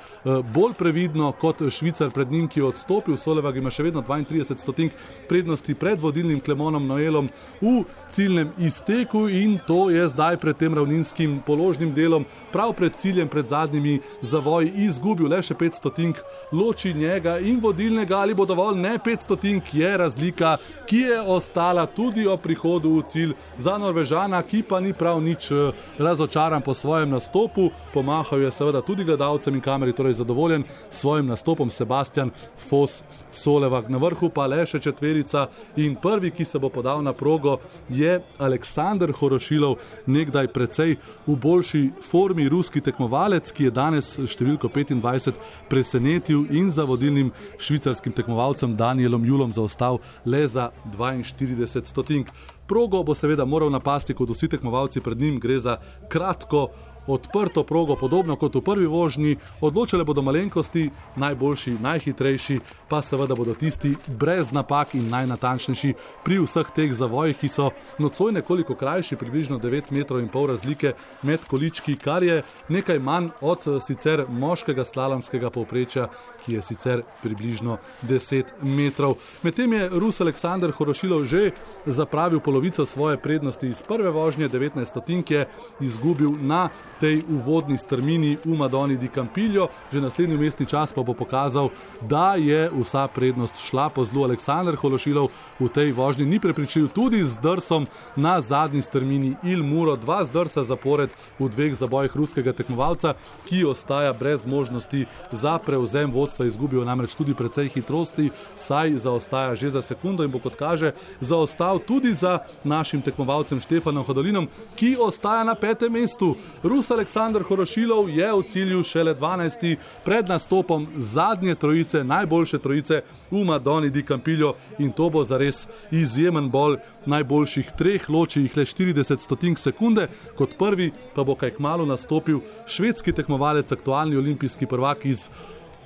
[0.55, 3.17] bolj previdno kot Švicar pred njim, ki je odstopil.
[3.17, 4.93] Soleva ima še vedno 32 stotink
[5.29, 7.29] prednosti pred vodilnim Klemonom Noelom
[7.61, 13.29] v ciljnem izteku in to je zdaj pred tem ravninskim položnim delom, prav pred ciljem,
[13.29, 16.21] pred zadnjimi zavoji, izgubil le še 5 stotink,
[16.53, 21.87] loči njega in vodilnega, ali bo dovolj ne 500 tink, je razlika, ki je ostala
[21.87, 26.75] tudi o prihodu v cilj za Norvežana, ki pa ni prav nič eh, razočaran po
[26.75, 27.71] svojem nastopu.
[27.95, 32.31] Pomahal je seveda tudi gledalcem in kameri, torej zadovoljen s svojim nastopom Sebastian
[32.69, 33.89] Fos Solevak.
[33.89, 38.21] Na vrhu pa le še četverica in prvi, ki se bo podal na progo, je
[38.39, 45.37] Aleksandr Horošilov, nekdaj precej v boljši formi ruski tekmovalec, ki je danes številko 25
[45.69, 52.33] presenetil in za vodilnim švicarskim tekmovalcem Danielom Julom zaostal le za 42 stotink.
[52.67, 55.77] Progo bo seveda moral napasti kot vsi tekmovalci pred njim, gre za
[56.09, 56.71] kratko
[57.07, 63.55] odprto progo, podobno kot v prvi vožnji, odločile bodo malenkosti, najboljši, najhitrejši, pa seveda bodo
[63.55, 69.59] tisti brez napak in najnatančnejši pri vseh teh zavojih, ki so nocoj nekoliko krajši, približno
[69.59, 74.85] 9 metrov in pol razlike med količki, kar je nekaj manj od eh, sicer moškega
[74.85, 76.09] slalomskega povprečja,
[76.45, 79.15] ki je sicer približno 10 metrov.
[79.43, 81.53] Medtem je Rus Aleksandr Horošilov že
[81.87, 85.47] zapravil polovico svoje prednosti iz prve vožnje, 19 stotinke,
[85.81, 86.69] izgubil na
[87.01, 89.69] tej uvodni strmini v Madoni di Campillo.
[89.93, 94.25] Že naslednji mestni čas pa bo pokazal, da je vsa prednost šla po zlu.
[94.25, 95.29] Aleksandr Hološilov
[95.61, 100.63] v tej vožnji ni prepričil tudi z drsom na zadnji strmini Il Muro, dva zdrsa
[100.63, 103.15] zapored v dveh zabojih ruskega tekmovalca,
[103.47, 106.47] ki ostaja brez možnosti za prevzem vodstva.
[106.47, 111.79] Izgubil namreč tudi precej hitrosti, saj zaostaja že za sekundo in bo kot kaže zaostal
[111.79, 116.37] tudi za našim tekmovalcem Štefanom Hodolinom, ki ostaja na petem mestu.
[116.63, 119.77] Rus Aleksandr Horošilov je v cilju šele 12.
[120.05, 126.51] pred nastopom zadnje trojice, najboljše trojice v Madoni di Campillo in to bo zares izjemen
[126.51, 131.87] bol najboljših treh, loči jih le 40 stotink sekunde, kot prvi pa bo kaj kmalo
[131.87, 135.29] nastopil švedski tekmovalec, aktualni olimpijski prvak iz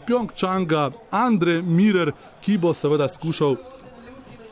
[0.07, 3.57] Pjongčanga, Andre Mirer, ki bo seveda skušal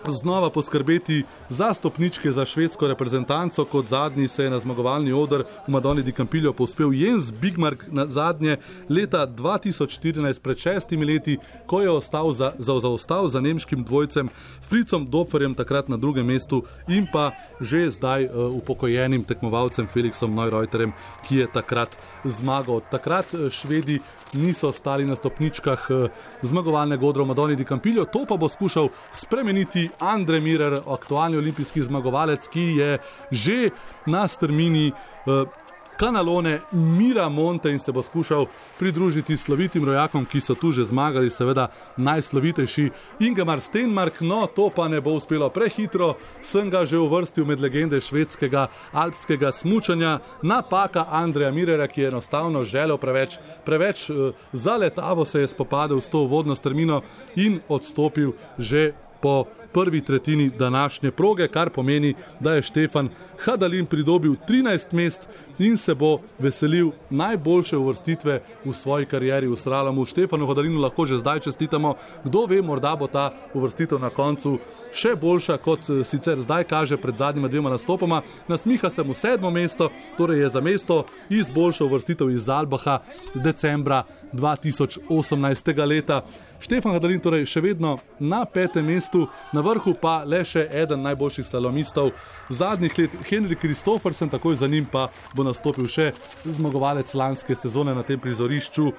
[0.09, 3.65] znova poskrbeti za stopničke za švedsko reprezentanco.
[3.65, 8.07] Kot zadnji se je na zmagovalni odr v Madoni di Campillo povzpel Jens Bigmark na
[8.07, 8.57] zadnje
[8.89, 14.29] leta 2014, pred šestimi leti, ko je ostal za, za, zaostal za nemškim dvojcem
[14.69, 20.93] Fricom Dopferjem, takrat na drugem mestu in pa že zdaj uh, upokojenim tekmovalcem Felixom Neureuterjem,
[21.29, 22.81] ki je takrat zmagal.
[22.91, 24.01] Takrat uh, Švedi
[24.35, 26.09] niso stali na stopničkah uh,
[26.43, 31.83] zmagovalnega odra v Madoni di Campillo, to pa bo skušal spremeniti Andrej Mirer, aktualni olimpijski
[31.83, 32.99] zmagovalec, ki je
[33.31, 33.71] že
[34.07, 35.49] na strmini uh,
[35.97, 38.47] kanalone Mira Monte in se bo skušal
[38.79, 44.21] pridružiti slovitim rojakom, ki so tu že zmagali, seveda najslovitejši Ingemar Stenmark.
[44.21, 49.53] No, to pa ne bo uspelo prehitro, sem ga že uvrstil med legende švedskega alpskega
[49.53, 50.19] smučanja.
[50.43, 56.09] Napaka Andreja Mirera, ki je enostavno želel preveč, preveč uh, zaletavo se je spopadel s
[56.09, 57.03] to vodno strmino
[57.37, 63.09] in odstopil že po prvi tretjini današnje proge, kar pomeni, da je Štefan
[63.45, 70.05] Hadalin pridobil 13 mest in se bo veselil najboljše uvrstitve v svoji karieri v Sralamu.
[70.05, 74.59] Štefanu Hadalinu lahko že zdaj čestitamo, kdo ve, morda bo ta uvrstitev na koncu
[74.95, 78.23] še boljša, kot eh, sicer zdaj kaže pred zadnjima dvema nastopoma.
[78.49, 83.01] Nasmiha se mu sedmo mesto, torej je za mesto izboljšal uvrstitev iz Albaha
[83.35, 85.87] z decembra 2018.
[85.87, 86.23] leta.
[86.61, 91.49] Štefan Hadalin torej še vedno na petem mestu, na vrhu pa le še eden najboljših
[91.49, 92.13] slalomistov
[92.49, 96.13] zadnjih let, Henrik Kristofersen, takoj za njim pa bo nastopil še
[96.45, 98.91] zmagovalec lanske sezone na tem prizorišču.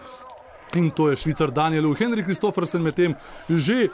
[0.76, 1.94] In to je švicar Daniel.
[1.94, 3.16] Henrik Kristofersen medtem
[3.50, 3.90] že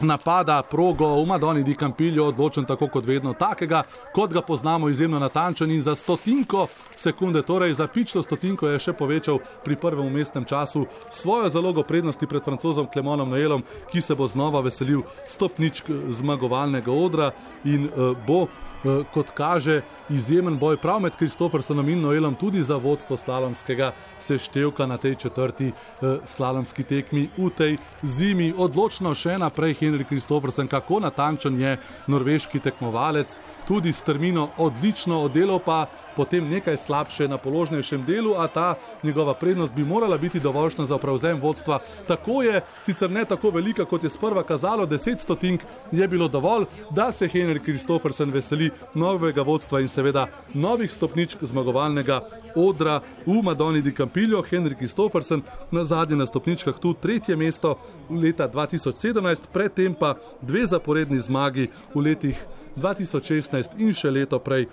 [0.00, 3.82] napada progo v Madoni di Campillo, odločen tako kot vedno, takega,
[4.14, 8.92] kot ga poznamo, izjemno natančen in za stotinko sekunde, torej za pičlo stotinko je še
[8.92, 14.26] povečal pri prvem umestnem času svojo zalogo prednosti pred francozom Klemonom Noelom, ki se bo
[14.26, 17.32] znova veselil stopničk zmagovalnega odra
[17.64, 18.46] in uh, bo
[18.80, 24.86] Eh, kot kaže, izjemen boj prav med Kristofersom in Noelom, tudi za vodstvo slalomskega seštevka
[24.86, 28.52] na tej četrti eh, slalomski tekmi v tej zimi.
[28.56, 35.86] Odločno še naprej Henrik Kristofersen, kako natančen je norveški tekmovalec, tudi strmino odlično oddelal pa
[36.16, 40.98] potem nekaj slabše na položnejšem delu, a ta njegova prednost bi morala biti dovoljšna za
[40.98, 41.78] prevzem vodstva.
[42.08, 46.66] Tako je, sicer ne tako velika, kot je sprva kazalo, deset stotink je bilo dovolj,
[46.90, 52.20] da se Henrik Kristofersen veseli novega vodstva in seveda novih stopničk zmagovalnega
[52.56, 54.42] odra v Madoni di Campillo.
[54.50, 57.76] Henrik Kristofersen na zadnji na stopničkah tu tretje mesto
[58.10, 62.38] leta 2017, predtem pa dve zaporedni zmagi v letih
[62.76, 64.70] 2016 in še leto prej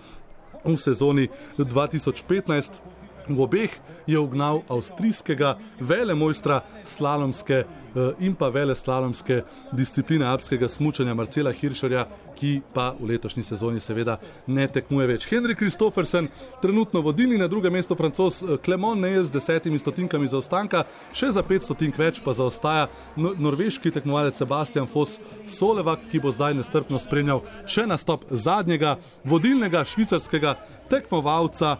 [0.63, 2.79] v sezoni 2015.
[3.27, 3.73] V obeh
[4.07, 9.41] je ugnal avstrijskega velemojstra slalomske eh, in pa vele slalomske
[9.75, 15.27] discipline alpskega smučanja Marcela Hiršerja, ki pa v letošnji sezoni seveda ne tekmuje več.
[15.31, 16.29] Henry Kristofersen,
[16.61, 20.85] trenutno vodilni na drugem mestu francos eh, Clement Neil z desetimi stotinkami zaostanka,
[21.17, 25.17] še za pet stotink več pa zaostaja no, norveški tekmovalec Sebastian Foss
[25.49, 30.57] Solevak, ki bo zdaj nestrpno spremljal še nastop zadnjega vodilnega švicarskega
[30.91, 31.77] tekmovalca.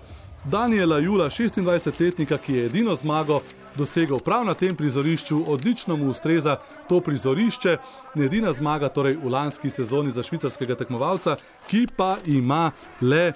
[0.48, 3.42] Daniela Jula, 26-letnika, ki je edino zmago
[3.78, 6.58] dosegel prav na tem prizorišču, odlično mu ustreza
[6.90, 7.78] to prizorišče,
[8.16, 11.38] edina zmaga torej v lanski sezoni za švicarskega tekmovalca,
[11.70, 13.34] ki pa ima le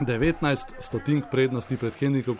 [0.00, 2.36] 19 stotink prednosti pred Henrikom,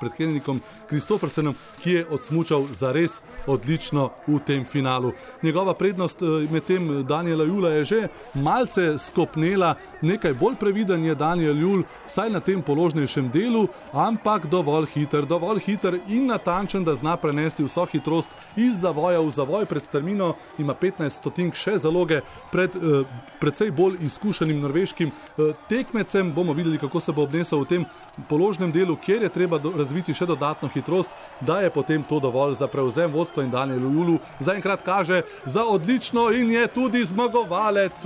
[0.00, 5.12] pred Henrikom Kristofersenom, ki je odsmučal za res odlično v tem finalu.
[5.42, 11.14] Njegova prednost eh, med tem Daniela Jula je že malce skopnela, nekaj bolj previden je
[11.14, 16.94] Daniel Jul, saj na tem položnejšem delu, ampak dovolj hiter, dovolj hiter in natančen, da
[16.94, 22.20] zna prenesti vso hitrost iz zavoja v zavoj pred strmino, ima 15 stotink še zaloge
[22.52, 23.04] pred eh,
[23.40, 26.32] predvsej bolj izkušenim norveškim eh, tekmecem.
[26.32, 27.84] Bomo videli, kako se bo obnesel v tem
[28.28, 32.54] položnem delu, kjer je treba do, razviti še dodatno hitrost, da je potem to dovolj
[32.54, 38.04] za prevzem vodstva in Daniel Julu zaenkrat kaže za odlično in je tudi zmagovalec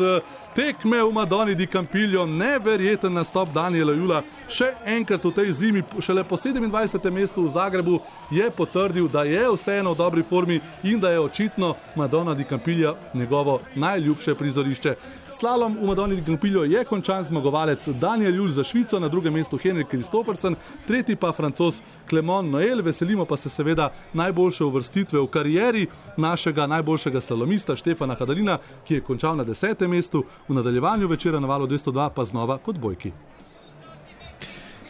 [0.54, 4.22] tekme v Madoni di Campillo, neverjeten nastop Daniela Jula.
[4.46, 7.10] Še enkrat v tej zimi, šele po 27.
[7.10, 7.98] mestu v Zagrebu,
[8.30, 12.94] je potrdil, da je vseeno v dobri formi in da je očitno Madona di Campillo
[13.14, 14.94] njegovo najljubše prizorišče.
[15.34, 19.58] Slalom v Madoni di Campillo je končan zmagovalec Daniel Jul za Švico, na drugem mestu
[19.58, 20.54] Henrik Kristofersen,
[20.86, 22.82] tretji pa francos Clement Noel.
[22.82, 25.86] Veselimo pa se seveda najboljše uvrstitve v karieri
[26.16, 31.46] našega najboljšega slalomista Štefana Hadalina, ki je končal na desetem mestu, v nadaljevanju večera na
[31.46, 33.12] valu 202 pa znova kot bojki.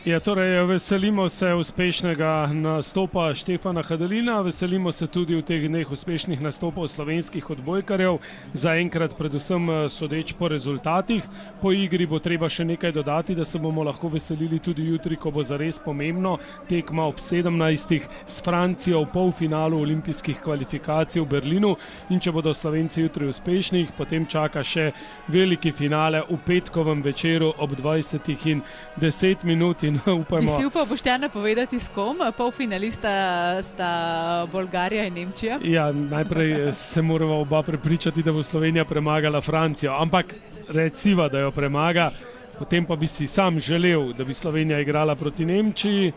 [0.04, 6.42] Ja, torej, veselimo se uspešnega nastopa Štefana Hadelina, veselimo se tudi v teh dneh uspešnih
[6.44, 8.18] nastopov slovenskih odbojkarjev,
[8.52, 11.24] zaenkrat predvsem eh, sodeč po rezultatih.
[11.62, 15.32] Po igri bo treba še nekaj dodati, da se bomo lahko veselili tudi jutri, ko
[15.32, 16.36] bo zares pomembno
[16.68, 18.04] tekma ob 17.
[18.26, 21.72] s Francijo v polfinalu olimpijskih kvalifikacij v Berlinu.
[22.10, 24.90] In če bodo Slovenci jutri uspešni, potem čaka še
[25.32, 28.52] veliki finale v petkovem večeru ob 20.
[28.52, 28.60] in
[29.00, 30.56] 10 minut in upajmo.
[30.56, 35.58] Si upal pošteno povedati, s kom, polfinalista sta Bolgarija in Nemčija?
[35.62, 40.34] Ja, najprej se moramo oba prepričati, da bo Slovenija premagala Francijo, ampak
[40.68, 42.10] reciva, da jo premaga,
[42.58, 46.12] potem pa bi si sam želel, da bi Slovenija igrala proti Nemčiji.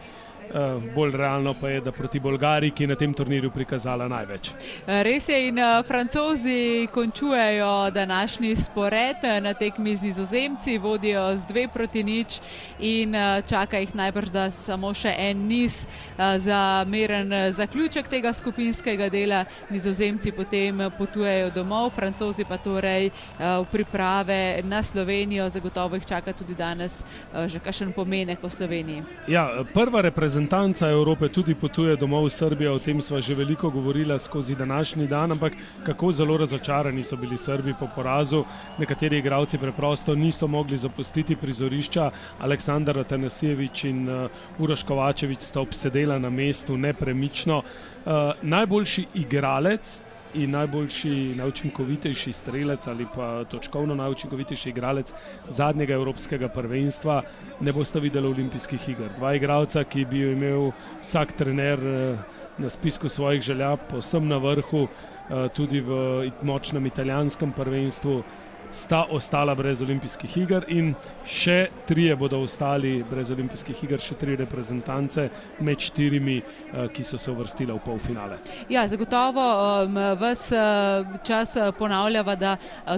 [0.95, 4.51] Bolj realno pa je, da proti Bolgariji, ki je na tem turnirju prikazala največ.
[4.87, 12.03] Res je in francozi končujejo današnji spored na tekmi z nizozemci, vodijo z dve proti
[12.03, 12.39] nič
[12.79, 13.15] in
[13.49, 15.75] čaka jih najbrž, da samo še en niz
[16.17, 19.45] za meren zaključek tega skupinskega dela.
[19.69, 26.55] Nizozemci potem potujejo domov, francozi pa torej v priprave na Slovenijo, zagotovo jih čaka tudi
[26.55, 27.03] danes
[27.47, 29.03] že kakšen pomenek o Sloveniji.
[29.27, 30.01] Ja, prva
[30.37, 35.07] reprezentanca Evrope tudi potuje domov v Srbijo, o tem sva že veliko govorila skozi današnji
[35.09, 38.45] dan, ampak kako zelo razočarani so bili Srbi po porazu.
[38.77, 42.11] Nekateri igralci preprosto niso mogli zapustiti prizorišča.
[42.39, 44.29] Aleksandar Atanasijevič in uh,
[44.59, 47.57] Uroš Kovačevič sta obsedela na mestu nepremično.
[47.57, 50.01] Uh, najboljši igralec
[50.33, 55.13] in najboljši, najučinkovitejši strelec ali pa točkovno najučinkovitejši igralec
[55.49, 57.21] zadnjega evropskega prvenstva
[57.59, 59.09] ne boste videli olimpijskih iger.
[59.17, 60.71] Dva igralca, ki bi jo imel
[61.01, 62.17] vsak trener eh,
[62.57, 68.23] na spisku svojih želja, posem na vrhu, eh, tudi v močnem italijanskem prvenstvu
[68.71, 70.93] sta ostala brez olimpijskih iger in
[71.25, 77.17] še trije bodo ostali brez olimpijskih iger, še tri reprezentance med štirimi, eh, ki so
[77.17, 78.37] se uvrstile v polfinale.
[78.69, 79.43] Ja, zagotovo
[79.85, 82.55] um, ves uh, čas uh, ponavljava, da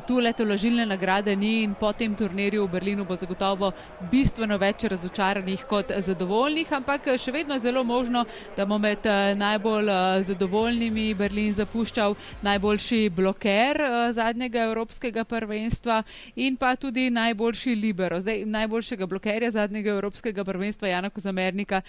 [0.08, 3.72] tu letoložilne nagrade ni in po tem turnirju v Berlinu bo zagotovo
[4.12, 8.26] bistveno več razočaranih kot zadovoljnih, ampak še vedno je zelo možno,
[8.58, 9.06] da bo med
[9.38, 9.92] najbolj
[10.28, 12.16] zadovoljnimi Berlin zapuščal
[12.46, 13.82] najboljši bloker
[14.14, 16.04] zadnjega evropskega prvenstva prvenstva
[16.36, 18.20] in pa tudi najboljši libero.
[18.20, 21.82] Zdaj, najboljšega blokerja zadnjega evropskega prvenstva Jana Kozamernika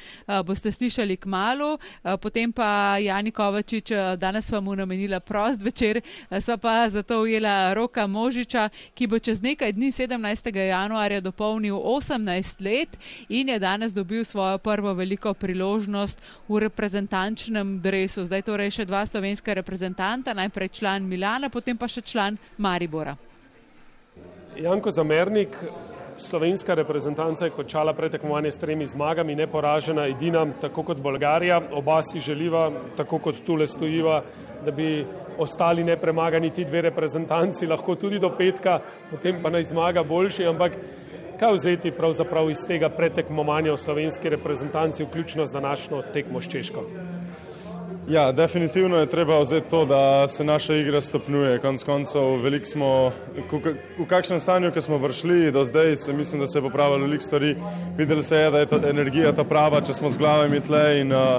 [0.44, 1.78] boste slišali k malu,
[2.20, 6.00] potem pa Jani Kovačič, danes vam mu namenila prost večer,
[6.40, 10.56] sva pa zato ujela Roka Možiča, ki bo čez nekaj dni 17.
[10.56, 12.98] januarja dopolnil 18 let
[13.28, 16.18] in je danes dobil svojo prvo veliko priložnost
[16.48, 18.24] v reprezentančnem dresu.
[18.24, 23.29] Zdaj torej še dva slovenska reprezentanta, najprej član Milana, potem pa še član Maribora.
[24.56, 25.56] Janko Zamernik,
[26.16, 31.60] slovenska reprezentanca je končala pretekmovanje s tremi zmagami, neporažena, edina, tako kot Bolgarija.
[31.72, 34.22] Oba si želiva, tako kot tule stojiva,
[34.64, 35.06] da bi
[35.38, 38.80] ostali nepremagani ti dve reprezentanci, lahko tudi do petka,
[39.10, 40.72] potem pa naj zmaga boljši, ampak
[41.40, 46.84] kaj vzeti pravzaprav iz tega pretekmovanja v slovenski reprezentanci, vključno z današnjo tekmo s Češko?
[48.10, 51.58] Ja, definitivno je treba vzeti to, da se naša igra stopnjuje.
[51.58, 53.12] Konec koncev, veliko smo
[53.98, 57.22] v kakšnem stanju, ki smo vršli do zdaj, se mislim, da se je popravilo veliko
[57.22, 57.54] stvari.
[57.96, 61.12] Videli se je, da je ta energija ta prava, če smo z glavami tle in
[61.12, 61.38] uh,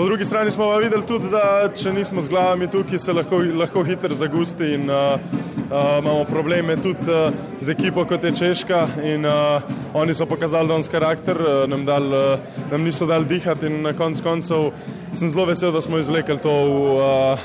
[0.00, 3.42] Po drugi strani smo pa videli tudi, da če nismo z glavami tukaj, se lahko,
[3.58, 5.18] lahko hitro zagusti in uh,
[5.66, 8.86] uh, imamo probleme tudi uh, z ekipo, kot je Češka.
[9.04, 9.60] In, uh,
[9.94, 13.92] oni so pokazali danes karakter, uh, nam, dal, uh, nam niso dali dihati in na
[13.92, 14.70] koncu koncev
[15.12, 17.38] sem zelo vesel, da smo izvlekli to v, uh,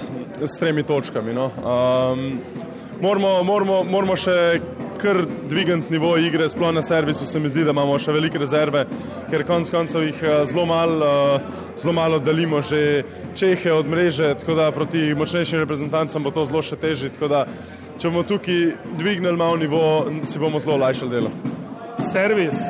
[0.44, 1.34] s tremi točkami.
[1.34, 1.52] No.
[1.58, 2.40] Um,
[3.02, 4.60] moramo, moramo, moramo še
[4.98, 8.86] kar dvigant nivo igre, sploh na servisu se mi zdi, da imamo še velike rezerve,
[9.30, 11.10] ker konc koncev jih zelo malo,
[11.78, 13.04] zelo malo delimo že
[13.36, 17.12] Čehe od mreže, tako da proti močnejšim reprezentancem bo to zelo še težje.
[17.18, 17.44] Tako da
[18.00, 19.82] če bomo tukaj dvignili malo nivo,
[20.24, 21.32] si bomo zelo lajšali delo.
[22.00, 22.64] Servis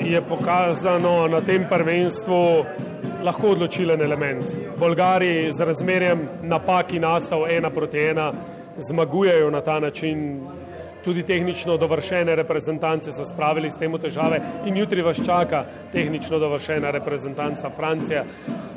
[0.00, 2.40] je pokazano na tem prvenstvu
[3.24, 4.56] lahko odločilen element.
[4.78, 8.32] Bolgari z razmerjem napak in asov ena proti ena
[8.78, 10.40] zmagujejo na ta način
[11.04, 16.38] tudi tehnično dovršene reprezentance so spravili s tem v težave in jutri vas čaka tehnično
[16.38, 18.24] dovršena reprezentanca Francija.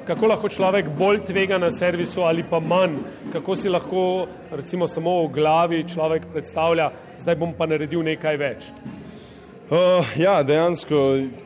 [0.07, 2.99] Kako lahko človek bolj tvega na servisu ali pa manj,
[3.31, 8.71] kako si lahko recimo samo v glavi človek predstavlja, zdaj bom pa naredil nekaj več.
[9.69, 9.77] Uh,
[10.17, 10.95] ja, dejansko,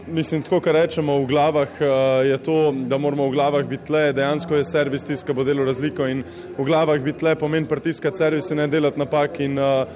[0.07, 1.87] mislim, tako kar rečemo v glavah, uh,
[2.25, 6.05] je to, da moramo v glavah biti tle, dejansko je servis tiska bo delo razliko
[6.05, 6.21] in
[6.57, 9.89] v glavah biti tle pomeni pritiskati servis in ne delati napak in uh,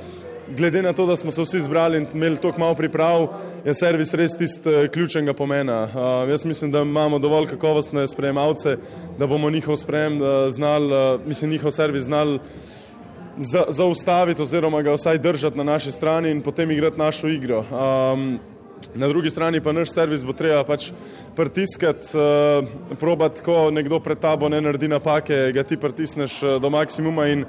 [0.58, 3.28] glede na to, da smo se vsi zbrali in imeli toliko malo priprav,
[3.66, 5.84] je servis res tisti ključnega pomena.
[5.84, 8.78] Uh, jaz mislim, da imamo dovolj kakovostne sprejemalce,
[9.20, 12.40] da bomo njihov sprejem uh, znali, uh, mislim, njihov servis znali
[13.38, 17.64] za, zaustaviti oziroma ga vsaj držati na naši strani in potem igrati našo igro.
[17.72, 18.40] Um,
[18.96, 20.90] Na drugi strani pa naš servis bo treba pač
[21.36, 22.68] pritiskati, uh,
[23.00, 27.46] probati, ko nekdo pred tabo ne naredi napake, ga ti pritisneš do maksimuma in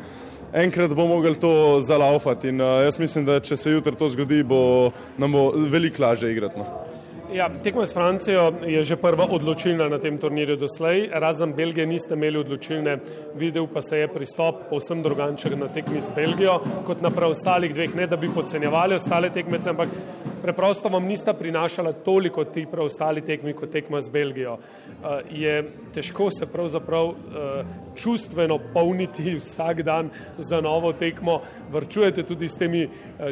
[0.55, 2.49] enkrat bo mogel to zalaufati.
[2.55, 6.33] In, uh, jaz mislim, da če se jutri to zgodi, bo nam bo veliko lažje
[6.33, 6.63] igrati.
[6.63, 6.96] No.
[7.33, 11.09] Ja, tekma s Francijo je že prva odločilna na tem turnirju doslej.
[11.13, 12.99] Razen Belgije niste imeli odločilne,
[13.35, 17.95] videl pa se je pristop povsem drugačen na tekmi s Belgijo kot na preostalih dveh.
[17.95, 19.89] Ne da bi podcenjevali ostale tekmece, ampak
[20.47, 24.59] preprosto vam nista prinašala toliko ti preostali tekmi kot tekma z Belgijo.
[25.31, 27.15] Je težko se pravzaprav
[27.97, 31.41] čustveno polniti vsak dan za novo tekmo,
[31.73, 32.89] vrčujete tudi s temi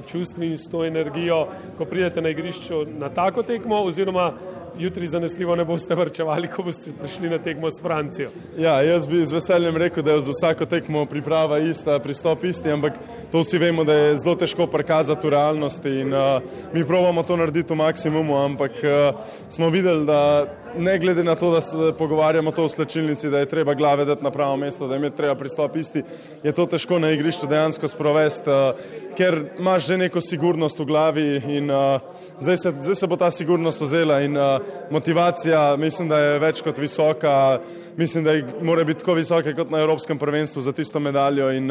[0.07, 1.47] čustvi in s to energijo,
[1.79, 4.33] ko pridete na igrišču na tako tekmo oziroma
[4.79, 8.31] jutri zanesljivo ne boste vrčevali, ko boste prišli na tekmo s Francijo.
[8.59, 12.71] Ja, jaz bi z veseljem rekel, da je za vsako tekmo priprava ista, pristop isti,
[12.71, 12.99] ampak
[13.33, 17.37] to vsi vemo, da je zelo težko prikazati v realnosti in uh, mi pravimo to
[17.37, 20.47] narediti v maksimumu, ampak uh, smo videli, da
[20.79, 24.25] ne glede na to, da se pogovarjamo to v slčilnici, da je treba glave dati
[24.25, 26.03] na pravo mesto, da je treba pristop isti,
[26.43, 31.43] je to težko na igrišču dejansko sprovesti, uh, ker imaš že neko sigurnost v glavi
[31.49, 32.01] in uh,
[32.41, 34.59] zdaj, se, zdaj se bo ta sigurnost ozela in uh,
[34.91, 37.61] motivacija mislim, da je več kot visoka,
[37.97, 41.71] mislim, da mora biti tako visoka kot na Evropskem prvenstvu za tisto medaljo in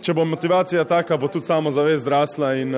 [0.00, 2.74] če bo motivacija taka, bo tudi samo zavest rasla in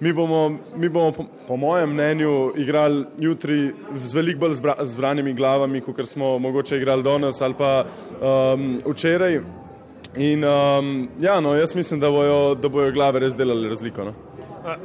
[0.00, 5.34] mi bomo, mi bomo po, po mojem mnenju igrali jutri z veliko bolj zbra, zbranimi
[5.34, 7.84] glavami, kot smo mogoče igrali danes ali pa
[8.20, 9.40] um, včeraj.
[10.16, 14.04] In um, ja, no, jaz mislim, da bojo, da bojo glave res delali razliko.
[14.04, 14.14] No.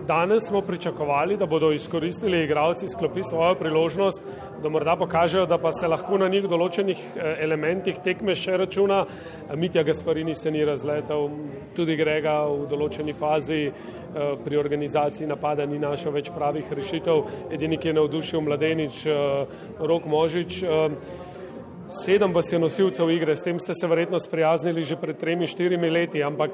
[0.07, 4.21] Danes smo pričakovali, da bodo izkoristili igralci sklopi svojo priložnost,
[4.63, 9.03] da morda pokažejo, da pa se lahko na njih določenih eh, elementih tekme še računa.
[9.55, 11.27] Mitja Gasparini se ni razletel,
[11.75, 13.73] tudi Grega v določeni fazi eh,
[14.45, 17.25] pri organizaciji napada ni našel več pravih rešitev.
[17.51, 20.63] Edini, ki je navdušil mladenič, eh, Rok Možič.
[21.89, 25.89] Sedem vas je nosilcev igre, s tem ste se verjetno sprijaznili že pred tremi, štirimi
[25.89, 26.51] leti, ampak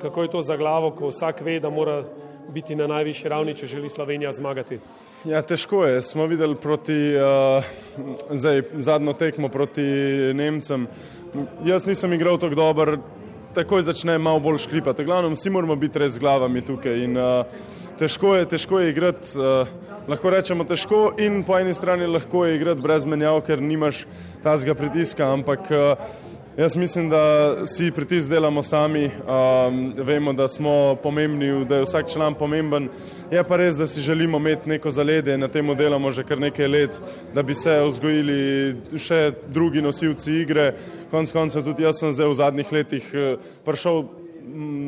[0.00, 2.02] kako je to za glavo, ko vsak ve, da mora
[2.52, 4.78] biti na najvišji ravni, če želi Slovenija zmagati?
[5.24, 6.02] Ja, težko je.
[6.02, 7.64] Smo videli proti, uh,
[8.30, 9.82] zdaj, zadnjo tekmo proti
[10.34, 10.86] Nemcem.
[11.64, 12.98] Jaz nisem igral tako dobro,
[13.54, 15.04] takoj začne malo bolj škripati.
[15.04, 17.04] Glavno, vsi moramo biti res z glavami tukaj.
[17.06, 17.46] In, uh,
[17.98, 19.70] težko je, težko je igrati, uh,
[20.10, 24.04] lahko rečemo težko in po eni strani lahko je igrati brez menjav, ker nimaš
[24.42, 25.94] tazga pritiska, ampak uh,
[26.56, 32.12] Jaz mislim, da si pritisk delamo sami, um, vemo, da smo pomembni, da je vsak
[32.12, 32.88] član pomemben.
[33.30, 36.68] Je pa res, da si želimo imeti neko zaledje, na tem delamo že kar nekaj
[36.68, 37.00] let,
[37.34, 40.76] da bi se vzgojili še drugi nosilci igre.
[41.10, 43.34] Konec koncev tudi jaz sem zdaj v zadnjih letih uh,
[43.66, 44.04] prišel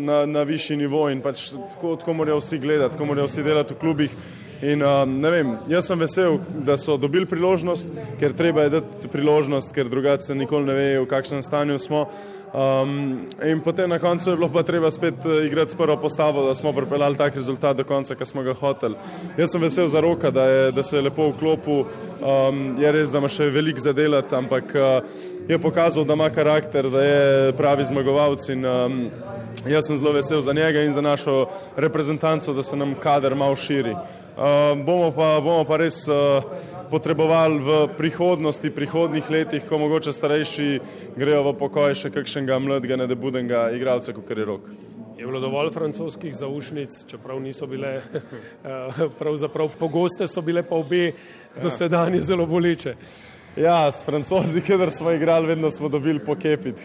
[0.06, 3.74] na, na višji nivo in pač tako, tako morajo vsi gledati, tako morajo vsi delati
[3.74, 4.14] v klubih.
[4.62, 7.90] In, uh, vem, jaz sem vesel, da so dobili priložnost,
[8.20, 12.06] ker treba je dati priložnost, ker drugače nikoli ne vejo, v kakšnem stanju smo.
[12.56, 16.46] Um, in potem na koncu je bilo pa treba spet uh, igrati s prvo postavo,
[16.46, 18.96] da smo pripeljali tak rezultat do konca, ki smo ga hoteli.
[19.36, 21.84] Jaz sem vesel za roka, da, je, da se je lepo vklopil.
[22.24, 26.30] Um, je res, da ima še veliko za delati, ampak uh, je pokazal, da ima
[26.32, 28.48] karakter, da je pravi zmagovalec.
[28.48, 29.02] In, um,
[29.68, 33.56] jaz sem zelo vesel za njega in za našo reprezentanco, da se nam kader malo
[33.56, 33.92] širi.
[34.36, 36.44] Uh, bomo, pa, bomo pa res uh,
[36.92, 40.66] potrebovali v prihodnosti, prihodnih letih, ko mogoče starejši
[41.16, 44.66] grejo v pokoj še kakšnega mladega, nedebudnega igralca, kot je rok.
[45.16, 51.14] Je bilo dovolj francoskih zaušnic, čeprav niso bile, uh, pravzaprav pogoste so bile pa obe
[51.56, 52.92] dosedanje zelo boleče.
[53.56, 56.84] Ja, s francozi, kjer smo igrali, vedno smo dobili pokepit.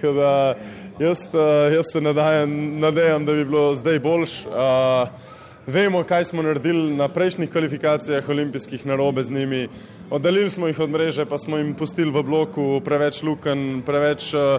[1.04, 1.28] Jaz,
[1.76, 4.39] jaz se nadajam, nadejam, da bi bilo zdaj boljš.
[4.47, 9.68] Uh, Vemo, kaj smo naredili na prejšnjih kvalifikacijah olimpijskih narobe z njimi.
[10.09, 14.57] Oddalili smo jih od mreže, pa smo jim pustili v bloku preveč luken, preveč uh,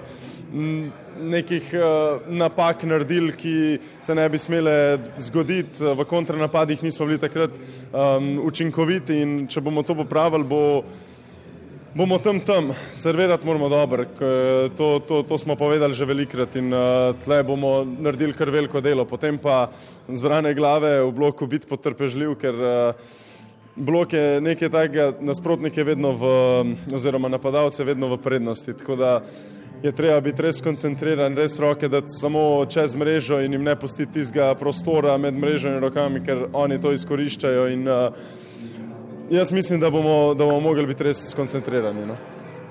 [1.21, 5.83] nekih uh, napak naredili, ki se ne bi smele zgoditi.
[5.83, 10.85] V kontranapadih nismo bili takrat um, učinkoviti in če bomo to popravili, bo
[11.95, 14.05] bomo tam tam, servirati moramo dobro,
[14.77, 19.05] to, to, to smo povedali že velikrat in uh, tle bomo naredili kar veliko delo,
[19.05, 19.71] potem pa
[20.09, 22.95] zbrane glave v bloku biti potrpežljiv, ker uh,
[23.77, 26.25] blok je nekaj takega, nasprotnik je vedno v,
[26.95, 29.21] oziroma napadalce vedno v prednosti, tako da
[29.83, 34.21] je treba biti res koncentriran, res roke dati samo čez mrežo in jim ne pustiti
[34.21, 38.41] tistega prostora med mrežo in rokami, ker oni to izkoriščajo in uh,
[39.33, 42.07] Jaz mislim, da bomo, da bomo mogli biti res skoncentrirani.
[42.07, 42.17] No?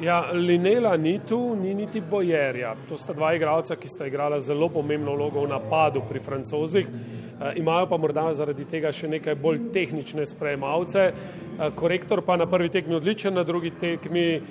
[0.02, 2.76] Ja, Linela ni tu, ni niti Bojerja.
[2.90, 6.86] To sta dva igralca, ki sta igrala zelo pomembno vlogo v napadu pri francozih.
[6.86, 11.08] E, imajo pa morda zaradi tega še nekaj bolj tehnične sprejemalce.
[11.10, 14.42] E, korektor pa na prvi tekmi odličen, na drugi tekmi e,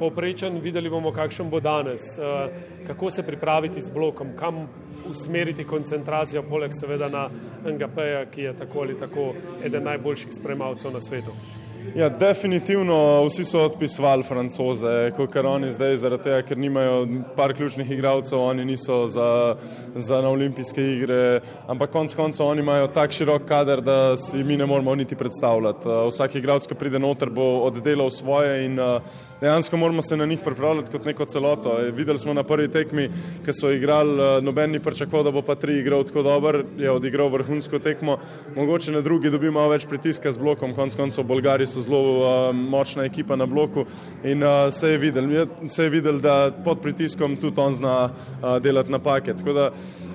[0.00, 0.58] poprečen.
[0.58, 2.16] Videli bomo, kakšen bo danes.
[2.18, 2.32] E,
[2.90, 4.66] kako se pripraviti z blokom, kam
[5.10, 7.28] usmeriti koncentracijo, poleg seveda na
[7.64, 9.32] NGP-ja, ki je tako ali tako
[9.64, 11.32] eden najboljših spremavcev na svetu.
[11.94, 17.06] Ja, definitivno vsi so odpisovali francoze, kot oni zdaj, zaradi tega, ker nimajo
[17.36, 19.56] par ključnih igralcev, oni niso za,
[19.94, 24.56] za na olimpijske igre, ampak konc koncev oni imajo tak širok kader, da si mi
[24.56, 25.88] ne moramo niti predstavljati.
[26.08, 28.78] Vsak igralec, ki pride noter, bo oddelal svoje in
[29.40, 31.76] dejansko moramo se na njih pripravljati kot neko celoto.
[31.92, 33.08] Videli smo na prvi tekmi,
[33.44, 37.28] ki so igrali, noben ni pričakoval, da bo pa tri igral tako dober, je odigral
[37.28, 38.18] vrhunsko tekmo,
[38.56, 42.54] mogoče na drugi dobi malo več pritiska z blokom, konc koncev Bolgari so zelo uh,
[42.54, 43.86] močna ekipa na bloku
[44.24, 48.58] in uh, se, je videl, se je videl, da pod pritiskom tudi on zna uh,
[48.62, 49.34] delati napake.
[49.34, 49.70] Da,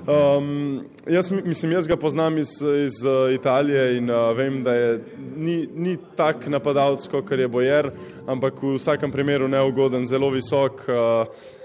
[0.07, 5.03] um, jaz, mislim, jaz ga poznam iz, iz uh, Italije in uh, vem, da je,
[5.35, 7.91] ni, ni tak napadalec, kot je Bojer,
[8.27, 10.85] ampak v vsakem primeru neugoden, zelo visok.
[10.87, 11.55] Uh,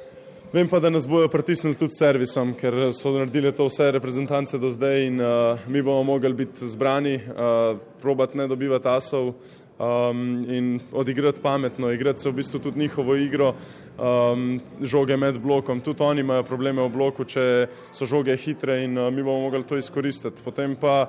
[0.52, 4.58] Vem pa, da nas bojo pritisnili tudi s servisom, ker so naredili to vse reprezentance
[4.60, 9.30] do zdaj in uh, mi bomo mogli biti zbrani, uh, probati ne dobivati asov,
[9.82, 13.54] um, in odigrati pametno, igrati se v bistvu tudi njihovo igro,
[13.98, 15.80] um, žoge med blokom.
[15.80, 19.64] Tudi oni imajo probleme v bloku, če so žoge hitre in uh, mi bomo mogli
[19.64, 20.42] to izkoristiti.
[20.44, 21.08] Potem pa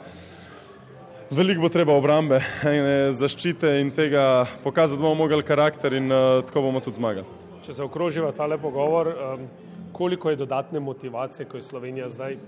[1.32, 2.42] veliko bo treba obrambe
[3.22, 7.42] zaščite in tega pokazati, bomo mogli karakter in uh, tako bomo tudi zmagali.
[7.64, 9.48] Če se okroživa tale pogovor, um,
[9.94, 12.40] koliko je dodatne motivacije, ko je Slovenija zdaj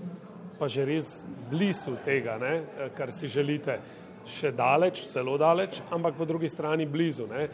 [0.56, 2.64] pa že res blizu tega, ne,
[2.96, 3.76] kar si želite
[4.26, 7.26] še daleč, zelo daleč, ampak po drugi strani blizu.
[7.30, 7.48] Ne.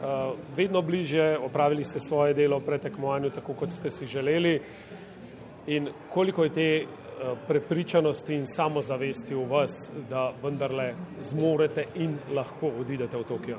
[0.00, 4.60] Uh, vedno bliže, opravili ste svoje delo v pretekmovanju, tako kot ste si želeli.
[5.66, 12.72] In koliko je te uh, prepričanosti in samozavesti v vas, da vendarle zmorete in lahko
[12.80, 13.58] odidete v Tokio?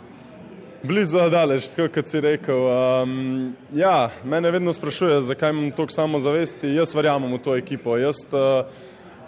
[0.84, 2.57] Blizu je daleč, tako kot si rekel.
[2.57, 6.74] Um, ja, mene vedno sprašuje, zakaj imam toliko samozavesti.
[6.74, 7.99] Jaz verjamem v to ekipo.
[8.01, 8.66] Jaz, uh,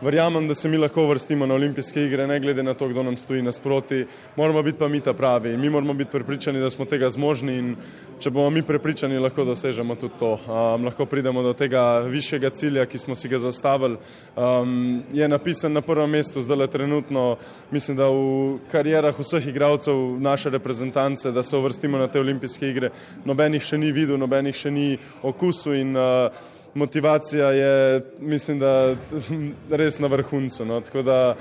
[0.03, 3.17] verjamem, da se mi lahko vrstimo na olimpijske igre, ne glede na to, kdo nam
[3.17, 4.05] stoji nasproti.
[4.35, 5.57] Moramo biti pa mi ta pravi.
[5.57, 7.75] Mi moramo biti prepričani, da smo tega zmožni in
[8.19, 10.33] če bomo mi prepričani, lahko dosežemo tudi to.
[10.33, 13.97] Um, lahko pridemo do tega višjega cilja, ki smo si ga zastavili.
[14.35, 17.37] Um, je napisan na prvem mestu, zdaj le trenutno,
[17.71, 22.91] mislim, da v karjerah vseh igralcev naše reprezentance, da se uvrstimo na te olimpijske igre.
[23.25, 28.95] Nobenih še ni videl, nobenih še ni okusu in uh, motivacija je, mislim, da
[29.79, 30.65] res na vrhuncu.
[30.65, 30.81] No?
[30.81, 31.35] Tako da,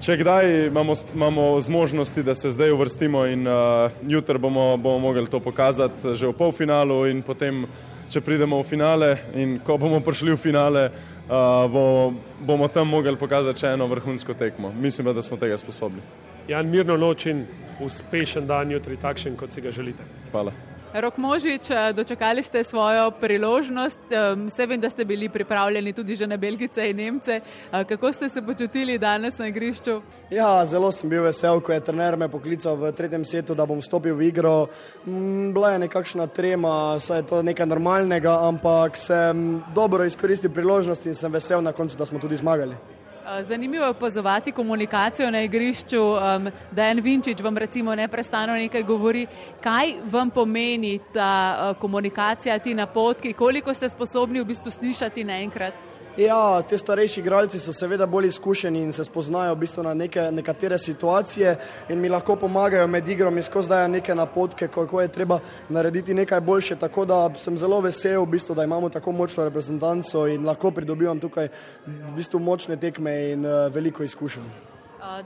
[0.00, 5.26] če kdaj imamo, imamo zmožnosti, da se zdaj uvrstimo in uh, jutri bomo, bomo mogli
[5.26, 7.66] to pokazati že v polfinalu in potem,
[8.12, 13.16] če pridemo v finale in ko bomo prišli v finale, uh, bomo, bomo tam mogli
[13.16, 14.72] pokazati še eno vrhunsko tekmo.
[14.72, 16.02] Mislim, da smo tega sposobni.
[16.48, 17.46] Jan, mirno noč in
[17.80, 20.02] uspešen dan jutri, takšen, kot si ga želite.
[20.32, 20.71] Hvala.
[20.92, 23.98] Rok Možič, eh, dočekali ste svojo priložnost,
[24.46, 27.40] vse vem, da ste bili pripravljeni tudi že na Belgice in Nemce.
[27.40, 30.02] Eh, kako ste se počutili danes na igrišču?
[30.30, 33.82] Ja, zelo sem bil vesel, ko je trener me poklical v tretjem setu, da bom
[33.82, 34.68] stopil v igro.
[35.06, 41.06] Mm, bila je nekakšna trema, saj je to nekaj normalnega, ampak sem dobro izkoristil priložnost
[41.06, 43.01] in sem vesel na koncu, da smo tudi zmagali.
[43.26, 48.82] Eh, zanimivo je opazovati komunikacijo na igrišču, um, da en Vinčič vam recimo neprestano nekaj
[48.82, 49.26] govori.
[49.60, 55.74] Kaj vam pomeni ta uh, komunikacija, ti napotki, koliko ste sposobni v bistvu slišati naenkrat?
[56.16, 60.26] Ja, te starejši igralci so seveda bolj izkušeni in se spoznajo v bistvu na neke,
[60.32, 61.54] nekatere situacije
[61.88, 65.38] in mi lahko pomagajo med igro, mi skozi dajo neke napotke, kako je treba
[65.68, 66.76] narediti nekaj boljše.
[66.76, 71.20] Tako da sem zelo vesel, v bistvu, da imamo tako močno reprezentanco in lahko pridobivam
[71.20, 71.48] tukaj
[71.86, 74.71] v bistvu močne tekme in uh, veliko izkušenj.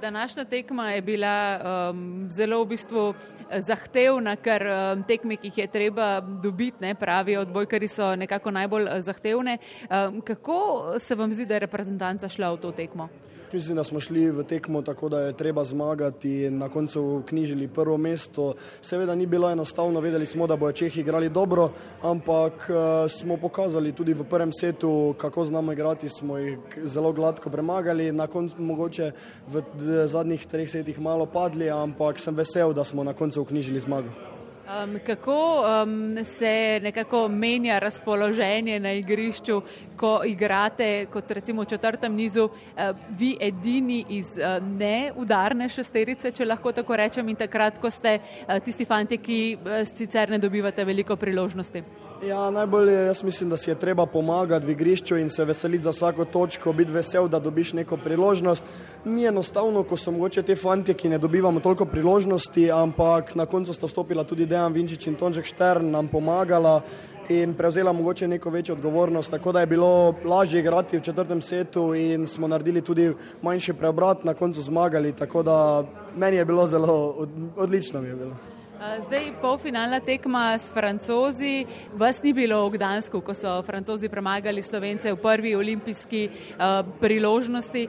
[0.01, 1.61] Današnja tekma je bila
[1.91, 3.15] um, zelo v bistvu
[3.51, 8.89] zahtevna, ker um, tekme, ki jih je treba dobiti, ne, pravijo odbojkari, so nekako najbolj
[9.01, 9.59] zahtevne.
[9.91, 13.09] Um, kako se vam zdi, da je reprezentanca šla v to tekmo?
[13.53, 17.69] Mislim, da smo šli v tekmo tako, da je treba zmagati in na koncu knjižili
[17.69, 18.55] prvo mesto.
[18.83, 21.71] Seveda ni bilo enostavno, vedeli smo, da bojo Čehi igrali dobro,
[22.03, 27.51] ampak uh, smo pokazali tudi v prvem setu, kako znamo igrati, smo jih zelo gladko
[27.51, 29.13] premagali, na koncu mogoče
[29.49, 29.63] v
[30.07, 34.36] zadnjih treh setih malo padli, ampak sem vesel, da smo na koncu knjižili zmago.
[34.67, 39.61] Um, kako um, se nekako menja razpoloženje na igrišču,
[39.97, 46.49] ko igrate, kot recimo v četrtem nizu, uh, vi edini iz uh, neudarne šesterice, če
[46.51, 50.85] lahko tako rečem, in takrat, ko ste uh, tisti fanti, ki uh, sicer ne dobivate
[50.85, 51.85] veliko priložnosti?
[52.23, 55.91] Ja, najbolje jaz mislim, da si je treba pomagati v igrišču in se veseliti za
[55.91, 58.65] vsako točko, biti vesel, da dobiš neko priložnost.
[59.05, 63.75] Ni enostavno, ko so mogoče te fantje, ki ne dobivamo toliko priložnosti, ampak na koncu
[63.75, 66.81] sta vstopila tudi Dejan Vinčič in Tonček Štern, nam pomagala
[67.29, 71.95] in prevzela mogoče neko večjo odgovornost, tako da je bilo lažje igrati v četrtem setu
[71.95, 73.13] in smo naredili tudi
[73.43, 75.85] manjši preobrat, na koncu zmagali, tako da
[76.17, 78.56] meni je bilo zelo odlično je bilo.
[78.77, 81.65] Zdaj, polfinalna tekma s francozi,
[81.97, 87.89] vas ni bilo v Gdansku, ko so francozi premagali slovence v prvi olimpijski uh, priložnosti.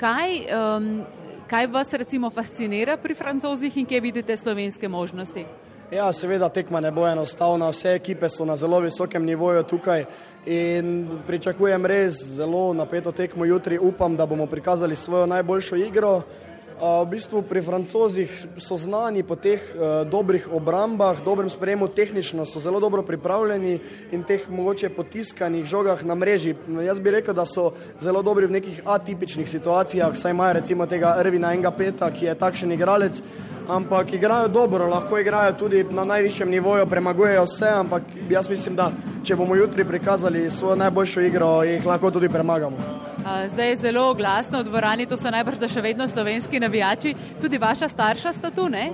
[0.00, 1.04] Kaj, um,
[1.44, 5.44] kaj vas recimo fascinira pri francozih in kje vidite slovenske možnosti?
[5.92, 10.06] Ja, seveda tekma ne bo enostavna, vse ekipe so na zelo visokem nivoju tukaj
[10.46, 13.76] in pričakujem res zelo napeto tekmo jutri.
[13.78, 16.22] Upam, da bomo prikazali svojo najboljšo igro.
[16.74, 18.26] V bistvu pri francozih
[18.58, 23.78] so znani po teh uh, dobrih obrambah, dobrem sprejemu, tehnično so zelo dobro pripravljeni
[24.10, 26.54] in teh mogoče potiskanih žogah na mreži.
[26.86, 27.72] Jaz bi rekel, da so
[28.02, 32.34] zelo dobri v nekih atipičnih situacijah, saj imajo recimo tega Ervina Enga Peta, ki je
[32.34, 33.22] takšen igralec,
[33.70, 38.90] ampak igrajo dobro, lahko igrajo tudi na najvišjem nivoju, premagujejo vse, ampak jaz mislim, da
[39.22, 43.13] če bomo jutri prikazali svojo najboljšo igro, jih lahko tudi premagamo.
[43.24, 47.88] Zdaj je zelo glasno v dvorani, to so najbrž še vedno slovenski navijači, tudi vaša
[47.88, 48.90] starša sta tu, ne?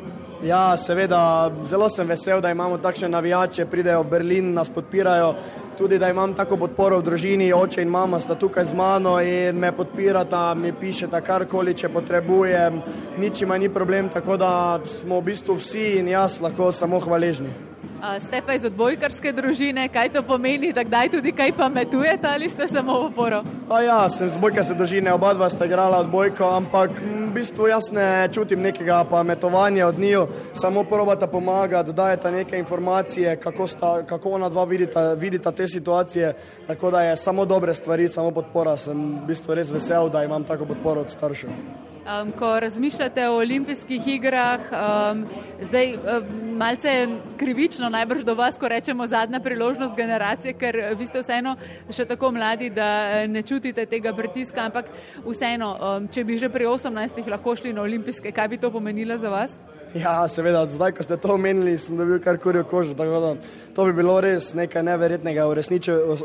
[0.46, 5.34] Ja, seveda, zelo sem vesel, da imamo takšne navijače, pridejo v Berlin, nas podpirajo,
[5.78, 9.58] tudi da imam tako podporo v družini, oče in mama sta tukaj z mano in
[9.58, 12.78] me podpirata, mi pišeta karkoli, če potrebujem,
[13.18, 14.52] nič ima ni problem, tako da
[14.86, 17.69] smo v bistvu vsi in jaz lahko samo hvaležni.
[18.00, 22.64] Ste pa iz odbojkarske družine, kaj to pomeni, da kdaj tudi kaj pametujete ali ste
[22.68, 23.42] samo v oporo?
[23.68, 27.90] Pa ja, sem iz odbojkarske družine, oba dva sta igrala odbojko, ampak v bistvu jaz
[27.92, 34.30] ne čutim nekega pametovanja od njiju, samo probata pomagati, dajeta neke informacije, kako, sta, kako
[34.40, 36.32] ona dva vidita, vidita te situacije,
[36.66, 38.76] tako da je samo dobre stvari, samo podpora.
[38.80, 41.89] Sem v bistvu res vesel, da imam tako podporo od staršev.
[42.10, 45.26] Um, ko razmišljate o olimpijskih igrah, um,
[45.62, 46.24] zdaj um,
[46.56, 47.08] malce
[47.38, 51.54] krivično najbrž do vas, ko rečemo zadnja priložnost generacije, ker vi ste vseeno
[51.90, 54.90] še tako mladi, da ne čutite tega pritiska, ampak
[55.26, 59.18] vseeno, um, če bi že pri 18 lahko šli na olimpijske, kaj bi to pomenilo
[59.18, 59.60] za vas?
[59.94, 62.94] Ja, seveda, zdaj, ko ste to omenili, sem dobil kar kurjo kožo.
[62.94, 63.32] Da,
[63.74, 65.48] to bi bilo res nekaj neverjetnega,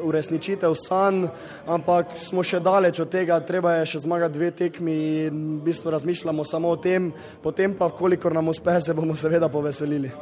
[0.06, 1.26] uresničitev sanj,
[1.66, 5.98] ampak smo še daleč od tega, treba je še zmagati dve tekmi in v bistvu
[5.98, 7.10] razmišljamo samo o tem,
[7.42, 10.14] potem pa, kolikor nam uspe, se bomo seveda poveselili.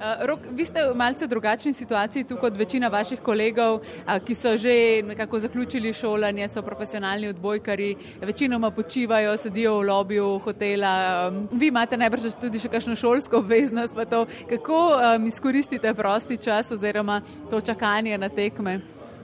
[0.00, 4.34] Uh, Rok, vi ste v malce drugačni situaciji tu kot večina vaših kolegov, uh, ki
[4.34, 11.28] so že nekako zaključili šolanje, so profesionalni odbojkari, večinoma počivajo, sedijo v lobiju hotela.
[11.28, 14.80] Um, vi imate najbrž tudi še kakšno šolsko obveznost, pa to, kako
[15.28, 17.20] izkoristite prosti čas oziroma
[17.50, 18.80] to čakanje na tekme.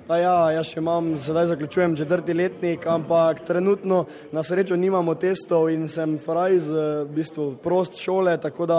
[0.06, 5.66] Pa ja, jaz še imam, zdaj zaključujem četrti letnik, ampak trenutno na srečo nimamo testov
[5.72, 8.76] in sem fraj z v bistvu prost šole, tako da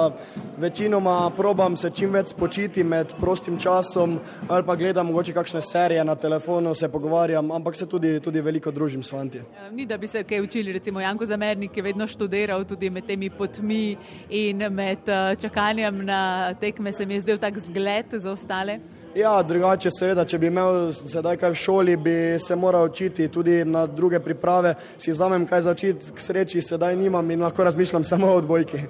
[0.56, 4.16] večinoma probam se čim več spočiti med prostim časom
[4.48, 8.72] ali pa gledam mogoče kakšne serije na telefonu, se pogovarjam, ampak se tudi, tudi veliko
[8.72, 9.44] družim s fanti.
[9.44, 13.04] Ja, ni, da bi se kaj učili, recimo Janko Zamernik je vedno študiral tudi med
[13.04, 13.98] temi potmi
[14.30, 18.80] in med eh, čakanjem na tekme, se mi je zdel tak zgled za ostale.
[19.18, 23.64] Ja, drugače, seveda, če bi imel sedaj kaj v šoli, bi se moral učiti tudi
[23.66, 24.76] na druge priprave.
[25.02, 28.84] Si vzamem kaj za učiti, k sreči sedaj nimam in lahko razmišljam samo o odbojki.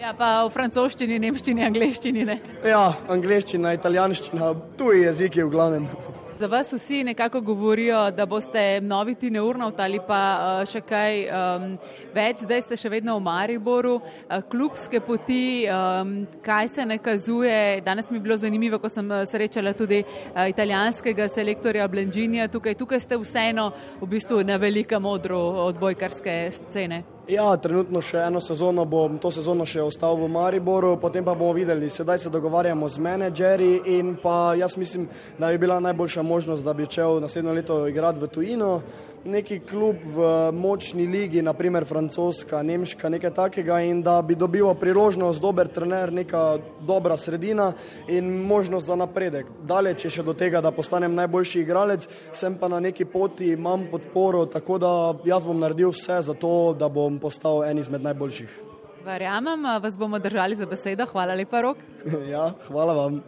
[0.00, 2.28] Ja, pa v francoščini, nemščini, angliščini.
[2.28, 2.38] Ne?
[2.68, 5.88] Ja, angliščina, italijanščina, tuji jeziki v glavnem.
[6.40, 10.20] Za vas vsi nekako govorijo, da boste novi Tine Urnov ali pa
[10.62, 11.66] uh, še kaj um,
[12.14, 17.82] več, zdaj ste še vedno v Mariboru, uh, klubske poti, um, kaj se nakazuje.
[17.84, 20.00] Danes mi je bilo zanimivo, ko sem srečala tudi
[20.32, 27.04] italijanskega selektorja Blenžinja, tukaj, tukaj ste vseeno v bistvu na velikem odru odbojkarske scene.
[27.30, 31.52] Ja, trenutno še eno sezono bom to sezono še ostal v Mariboru, potem pa bomo
[31.54, 31.86] videli.
[31.86, 35.06] Sedaj se dogovarjamo z menedžeri in pa jaz mislim,
[35.38, 38.72] da bi bila najboljša možnost, da bi šel naslednjo leto igrati v tujino
[39.24, 45.42] neki klub v močni ligi, naprimer francoska, nemška, nekaj takega in da bi dobil priložnost,
[45.42, 47.72] dober trener, neka dobra sredina
[48.08, 49.46] in možnost za napredek.
[49.66, 53.86] Daleč je še do tega, da postanem najboljši igralec, sem pa na neki poti, imam
[53.90, 54.92] podporo, tako da
[55.28, 58.60] jaz bom naredil vse za to, da bom postal en izmed najboljših.
[59.04, 61.06] Verjamem, vas bomo držali za besedo.
[61.08, 61.78] Hvala lepa, Rok.
[62.34, 63.22] ja, hvala vam.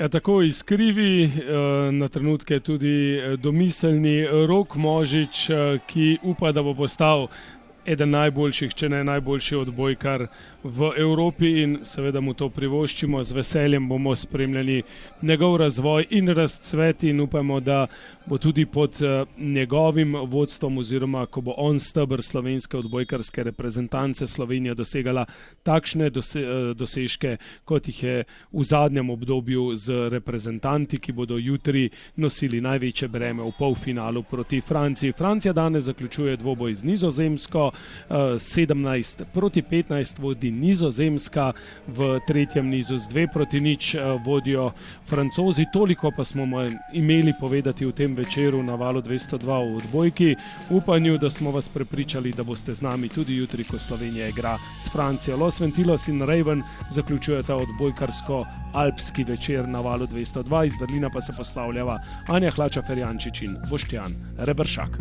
[0.00, 1.30] Ja, tako izkrivi eh,
[1.92, 7.26] na trenutke tudi eh, domiselni rok Možič, eh, ki upa, da bo postal
[7.84, 10.26] eden najboljših, če ne najboljši odbojkar
[10.62, 13.22] v Evropi in seveda mu to privoščimo.
[13.24, 14.82] Z veseljem bomo spremljali
[15.22, 17.86] njegov razvoj in razcvet in upamo, da
[18.26, 24.74] bo tudi pod uh, njegovim vodstvom oziroma ko bo on stebr slovenske odbojkarske reprezentance Slovenija
[24.74, 25.24] dosegala
[25.62, 31.88] takšne dose, uh, dosežke, kot jih je v zadnjem obdobju z reprezentanti, ki bodo jutri
[32.16, 35.12] nosili največje breme v polfinalu proti Franciji.
[35.12, 41.52] Francija danes zaključuje dvoboj z nizozemsko, uh, 17 proti 15 vodi nizozemska,
[41.86, 44.72] v tretjem nizu z 2 proti nič uh, vodijo
[45.06, 46.46] francozi, toliko pa smo
[46.92, 50.36] imeli povedati v tem večeru na valu 202 v odbojki.
[50.70, 54.92] Upanju, da smo vas prepričali, da boste z nami tudi jutri, ko Slovenija igra s
[54.92, 55.36] Francijo.
[55.36, 61.32] Los Ventilos in Raven zaključujeta odbojkarsko alpski večer na valu 202, iz Berlina pa se
[61.36, 65.00] poslavljava Anja Hlača Ferjančič in Boštjan Rebršak.